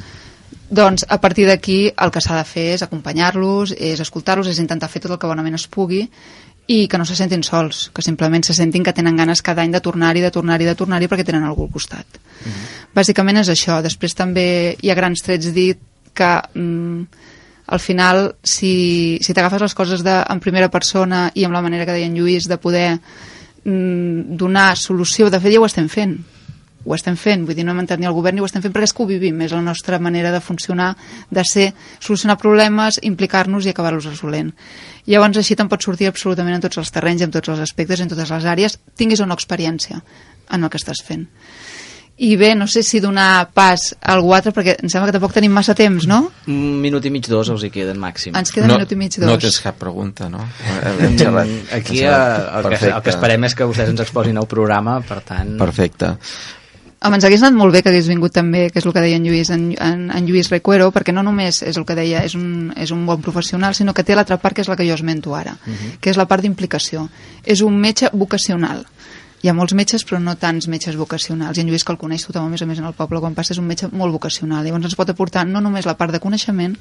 doncs 0.70 1.06
a 1.10 1.20
partir 1.22 1.46
d'aquí 1.48 1.92
el 1.94 2.12
que 2.12 2.22
s'ha 2.22 2.40
de 2.40 2.48
fer 2.48 2.66
és 2.74 2.84
acompanyar-los, 2.84 3.76
és 3.78 4.00
escoltar-los, 4.02 4.48
és 4.50 4.60
intentar 4.60 4.90
fer 4.90 5.04
tot 5.04 5.14
el 5.14 5.20
que 5.22 5.30
bonament 5.30 5.58
es 5.58 5.68
pugui 5.68 6.06
i 6.68 6.88
que 6.90 6.98
no 6.98 7.06
se 7.06 7.16
sentin 7.16 7.44
sols, 7.46 7.92
que 7.94 8.02
simplement 8.02 8.44
se 8.44 8.56
sentin 8.58 8.84
que 8.84 8.94
tenen 8.94 9.18
ganes 9.18 9.44
cada 9.46 9.62
any 9.62 9.72
de 9.72 9.82
tornar-hi, 9.82 10.24
de 10.24 10.32
tornar-hi, 10.34 10.66
de 10.66 10.76
tornar-hi 10.76 11.10
perquè 11.12 11.26
tenen 11.28 11.46
algú 11.46 11.68
al 11.68 11.74
costat. 11.74 12.18
Bàsicament 12.96 13.44
és 13.44 13.52
això. 13.54 13.78
Després 13.86 14.18
també 14.18 14.76
hi 14.82 14.90
ha 14.90 14.98
grans 14.98 15.22
trets 15.22 15.54
dit 15.54 15.78
que 16.16 16.32
mm, 16.56 17.06
al 17.68 17.80
final 17.80 18.32
si, 18.42 19.20
si 19.22 19.34
t'agafes 19.34 19.62
les 19.62 19.78
coses 19.78 20.02
de, 20.06 20.18
en 20.26 20.42
primera 20.42 20.72
persona 20.74 21.28
i 21.36 21.46
amb 21.46 21.54
la 21.54 21.62
manera 21.62 21.86
que 21.86 21.94
deia 21.94 22.10
en 22.10 22.18
Lluís 22.18 22.50
de 22.50 22.58
poder 22.58 22.96
mm, 22.98 24.34
donar 24.34 24.74
solució, 24.78 25.30
de 25.30 25.42
fet 25.44 25.54
ja 25.54 25.62
ho 25.62 25.70
estem 25.70 25.92
fent 25.92 26.18
ho 26.86 26.96
estem 26.96 27.18
fent, 27.18 27.46
vull 27.48 27.58
dir, 27.58 27.66
no 27.66 27.74
hem 27.74 27.82
entrat 27.84 28.00
ni 28.00 28.08
al 28.08 28.14
govern 28.14 28.38
ni 28.38 28.44
ho 28.44 28.48
estem 28.48 28.64
fent 28.64 28.74
perquè 28.76 28.90
és 28.90 28.94
que 28.94 29.04
ho 29.04 29.08
vivim, 29.10 29.42
és 29.42 29.56
la 29.56 29.62
nostra 29.66 30.00
manera 30.00 30.32
de 30.32 30.42
funcionar, 30.42 30.92
de 31.30 31.44
ser, 31.44 31.72
solucionar 32.00 32.38
problemes, 32.42 33.00
implicar-nos 33.04 33.66
i 33.66 33.74
acabar-los 33.74 34.06
resolent. 34.12 34.54
Llavors 35.10 35.42
així 35.42 35.58
te'n 35.58 35.70
pot 35.70 35.82
sortir 35.84 36.10
absolutament 36.10 36.58
en 36.58 36.66
tots 36.66 36.78
els 36.82 36.94
terrenys, 36.94 37.26
en 37.26 37.34
tots 37.34 37.50
els 37.54 37.66
aspectes, 37.66 38.02
en 38.02 38.12
totes 38.14 38.32
les 38.32 38.50
àrees, 38.56 38.80
tinguis 38.96 39.22
o 39.22 39.30
no 39.30 39.38
experiència 39.38 40.02
en 40.54 40.64
el 40.64 40.70
que 40.70 40.82
estàs 40.82 41.02
fent. 41.06 41.26
I 42.18 42.38
bé, 42.40 42.54
no 42.56 42.64
sé 42.72 42.80
si 42.80 43.02
donar 43.04 43.50
pas 43.52 43.90
a 44.00 44.14
algú 44.14 44.32
altre, 44.32 44.54
perquè 44.56 44.78
em 44.80 44.88
sembla 44.88 45.10
que 45.10 45.16
tampoc 45.18 45.34
tenim 45.36 45.52
massa 45.52 45.74
temps, 45.76 46.06
no? 46.08 46.22
Un 46.48 46.78
minut 46.80 47.04
i 47.04 47.12
mig, 47.12 47.28
dos 47.28 47.50
els 47.52 47.66
hi 47.68 47.70
queden 47.74 48.00
màxim. 48.00 48.38
Ens 48.40 48.54
queda 48.56 48.70
un 48.70 48.78
minut 48.78 48.94
i 48.94 48.98
mig, 49.02 49.18
dos. 49.18 49.28
no 49.28 49.36
tens 49.42 49.58
cap 49.60 49.76
pregunta, 49.82 50.30
no? 50.32 50.46
Hem 50.64 51.18
xerrat. 51.20 51.50
Mm, 51.50 51.66
Aquí 51.76 52.00
xerrat. 52.00 52.46
el, 52.62 52.70
que, 52.72 52.92
el 52.94 53.02
que 53.04 53.12
esperem 53.18 53.50
és 53.50 53.58
que 53.60 53.68
vostès 53.68 53.92
ens 53.92 54.06
exposin 54.06 54.40
el 54.40 54.48
programa, 54.48 55.02
per 55.04 55.20
tant... 55.28 55.58
Perfecte. 55.60 56.14
Home, 57.04 57.18
ens 57.18 57.26
hagués 57.28 57.42
anat 57.44 57.58
molt 57.58 57.74
bé 57.76 57.82
que 57.84 57.92
hagués 57.92 58.08
vingut 58.08 58.34
també, 58.34 58.70
que 58.72 58.80
és 58.80 58.86
el 58.88 58.94
que 58.96 59.02
deia 59.04 59.18
en 59.20 59.26
Lluís, 59.28 59.50
en, 59.54 59.66
en, 59.84 60.06
en 60.16 60.28
Lluís 60.28 60.50
Recuero, 60.50 60.88
perquè 60.96 61.14
no 61.14 61.22
només 61.28 61.62
és 61.68 61.78
el 61.78 61.86
que 61.86 61.98
deia, 61.98 62.24
és 62.26 62.38
un, 62.40 62.72
és 62.82 62.94
un 62.96 63.04
bon 63.06 63.22
professional, 63.22 63.76
sinó 63.76 63.94
que 63.94 64.06
té 64.08 64.16
l'altra 64.16 64.40
part 64.42 64.56
que 64.56 64.64
és 64.64 64.72
la 64.72 64.78
que 64.80 64.88
jo 64.88 64.96
esmento 64.96 65.36
ara, 65.36 65.58
uh 65.60 65.74
-huh. 65.74 65.98
que 66.00 66.10
és 66.10 66.18
la 66.18 66.26
part 66.26 66.42
d'implicació. 66.42 67.10
És 67.44 67.62
un 67.62 67.78
metge 67.78 68.10
vocacional. 68.14 68.86
Hi 69.44 69.50
ha 69.50 69.54
molts 69.54 69.74
metges, 69.74 70.06
però 70.08 70.20
no 70.20 70.38
tants 70.38 70.68
metges 70.68 70.96
vocacionals. 70.96 71.58
I 71.58 71.62
en 71.62 71.68
Lluís, 71.68 71.84
que 71.84 71.92
el 71.92 72.00
coneix 72.00 72.26
tothom, 72.26 72.46
a 72.46 72.50
més 72.50 72.62
a 72.62 72.66
més, 72.66 72.80
en 72.80 72.86
el 72.86 72.94
poble, 72.94 73.20
quan 73.20 73.36
passa, 73.36 73.54
és 73.54 73.60
un 73.60 73.68
metge 73.68 73.90
molt 73.92 74.12
vocacional. 74.12 74.66
Llavors 74.66 74.86
ens 74.86 74.96
pot 74.96 75.10
aportar 75.10 75.46
no 75.46 75.62
només 75.62 75.86
la 75.86 75.98
part 75.98 76.12
de 76.12 76.20
coneixement, 76.20 76.76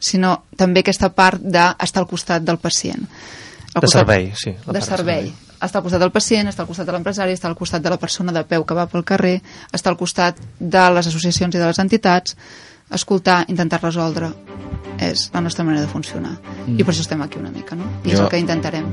sinó 0.00 0.42
també 0.56 0.80
aquesta 0.80 1.10
part 1.10 1.40
d'estar 1.40 2.00
al 2.00 2.08
costat 2.08 2.42
del 2.42 2.58
pacient. 2.58 3.06
De 3.74 3.80
costat- 3.80 4.00
servei, 4.06 4.32
sí, 4.34 4.54
la 4.66 4.72
De 4.72 4.80
servei. 4.80 5.16
servei. 5.28 5.34
Està 5.60 5.76
al 5.76 5.82
costat 5.82 6.00
del 6.00 6.10
pacient, 6.12 6.48
està 6.48 6.60
al 6.60 6.66
costat 6.68 6.86
de 6.86 6.92
l'empresari, 6.92 7.32
està 7.32 7.48
al 7.48 7.56
costat 7.56 7.82
de 7.82 7.90
la 7.90 7.96
persona 7.98 8.32
de 8.32 8.44
peu 8.44 8.64
que 8.64 8.74
va 8.74 8.86
pel 8.86 9.04
carrer, 9.04 9.42
està 9.72 9.88
al 9.90 9.96
costat 9.96 10.36
de 10.58 10.90
les 10.94 11.06
associacions 11.06 11.54
i 11.54 11.58
de 11.58 11.66
les 11.66 11.78
entitats, 11.78 12.36
escoltar, 12.90 13.44
intentar 13.48 13.80
resoldre 13.82 14.30
és 14.98 15.30
la 15.34 15.40
nostra 15.40 15.64
manera 15.64 15.82
de 15.84 15.88
funcionar. 15.90 16.38
Mm. 16.66 16.78
I 16.80 16.84
per 16.84 16.94
això 16.94 17.00
estem 17.00 17.20
aquí 17.22 17.38
una 17.38 17.50
mica, 17.50 17.76
no? 17.76 17.84
I 18.04 18.12
és 18.12 18.18
Jo- 18.18 18.24
el 18.24 18.28
que 18.30 18.38
intentarem. 18.38 18.86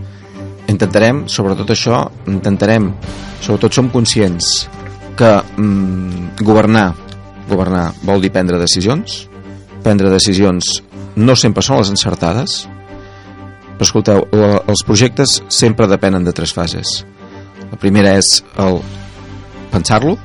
intentarem, 0.68 1.28
sobretot 1.28 1.70
això, 1.70 2.10
intentarem, 2.28 2.92
sobretot 3.42 3.74
som 3.74 3.90
conscients 3.90 4.68
que 5.16 5.42
mm, 5.58 6.42
governar, 6.44 6.94
governar 7.50 7.94
vol 8.04 8.22
dir 8.22 8.32
prendre 8.32 8.58
decisions, 8.60 9.28
prendre 9.84 10.10
decisions 10.10 10.84
no 11.16 11.36
sempre 11.36 11.62
són 11.64 11.78
les 11.78 11.90
encertades, 11.90 12.68
però 13.76 13.88
escolteu, 13.88 14.24
la, 14.36 14.62
els 14.72 14.84
projectes 14.88 15.42
sempre 15.52 15.90
depenen 15.92 16.26
de 16.28 16.34
tres 16.36 16.54
fases. 16.56 17.02
La 17.72 17.80
primera 17.82 18.16
és 18.20 18.40
el 18.62 18.80
pensar-lo, 19.74 20.16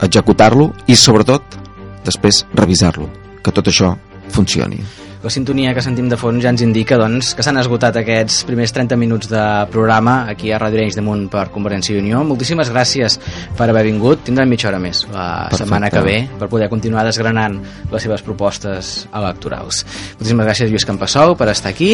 executar-lo 0.00 0.70
i 0.88 0.96
sobretot 0.96 1.58
després 2.06 2.44
revisar-lo, 2.56 3.10
que 3.44 3.52
tot 3.52 3.68
això 3.68 3.94
funcioni. 4.32 4.80
La 5.20 5.28
sintonia 5.28 5.74
que 5.76 5.82
sentim 5.84 6.06
de 6.08 6.16
fons 6.16 6.40
ja 6.40 6.48
ens 6.48 6.62
indica 6.64 6.96
doncs, 6.96 7.34
que 7.36 7.44
s'han 7.44 7.58
esgotat 7.60 7.98
aquests 8.00 8.38
primers 8.48 8.72
30 8.72 8.96
minuts 8.96 9.28
de 9.28 9.40
programa 9.68 10.22
aquí 10.32 10.48
a 10.48 10.56
Ràdio 10.56 10.78
Arenys 10.78 10.94
de 10.96 11.02
Munt 11.04 11.26
per 11.28 11.42
Convergència 11.52 11.92
i 11.92 11.98
Unió. 12.00 12.22
Moltíssimes 12.24 12.70
gràcies 12.72 13.18
per 13.58 13.66
haver 13.68 13.82
vingut. 13.84 14.22
Tindran 14.24 14.48
mitja 14.48 14.70
hora 14.70 14.78
més 14.80 15.02
la 15.10 15.26
Perfecte. 15.50 15.58
setmana 15.60 15.90
que 15.92 16.00
ve 16.06 16.14
per 16.40 16.48
poder 16.48 16.70
continuar 16.72 17.04
desgranant 17.04 17.58
les 17.92 18.02
seves 18.02 18.24
propostes 18.24 18.92
electorals. 19.12 19.82
Moltíssimes 20.14 20.48
gràcies 20.48 20.72
Lluís 20.72 20.88
Campassou 20.88 21.36
per 21.36 21.50
estar 21.52 21.74
aquí, 21.74 21.90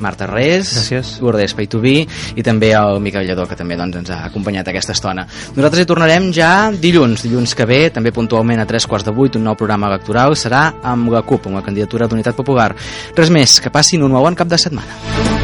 Marta 0.00 0.24
Res, 0.32 0.72
Gràcies. 0.72 1.12
Lourdes 1.20 1.52
Paitubí 1.52 2.08
i 2.34 2.42
també 2.42 2.72
el 2.72 2.96
Miquel 3.04 3.28
Lledó 3.28 3.44
que 3.44 3.60
també 3.60 3.76
doncs, 3.76 4.00
ens 4.00 4.14
ha 4.16 4.22
acompanyat 4.30 4.72
aquesta 4.72 4.96
estona. 4.96 5.26
Nosaltres 5.52 5.84
hi 5.84 5.90
tornarem 5.92 6.32
ja 6.32 6.72
dilluns, 6.72 7.28
dilluns 7.28 7.54
que 7.54 7.68
ve, 7.68 7.82
també 7.92 8.08
puntualment 8.10 8.64
a 8.64 8.64
tres 8.64 8.88
quarts 8.88 9.04
de 9.04 9.12
vuit, 9.12 9.36
un 9.36 9.44
nou 9.44 9.54
programa 9.60 9.92
electoral 9.92 10.32
serà 10.32 10.80
amb 10.82 11.12
la 11.12 11.20
CUP, 11.20 11.52
amb 11.52 11.60
la 11.60 11.64
candidatura 11.68 12.08
d'Unitat 12.08 12.40
Popular. 12.40 12.69
Res 13.16 13.32
més, 13.34 13.60
que 13.60 13.72
passin 13.74 14.02
un 14.06 14.12
molt 14.16 14.30
bon 14.30 14.42
cap 14.42 14.50
de 14.50 14.60
setmana. 14.60 15.39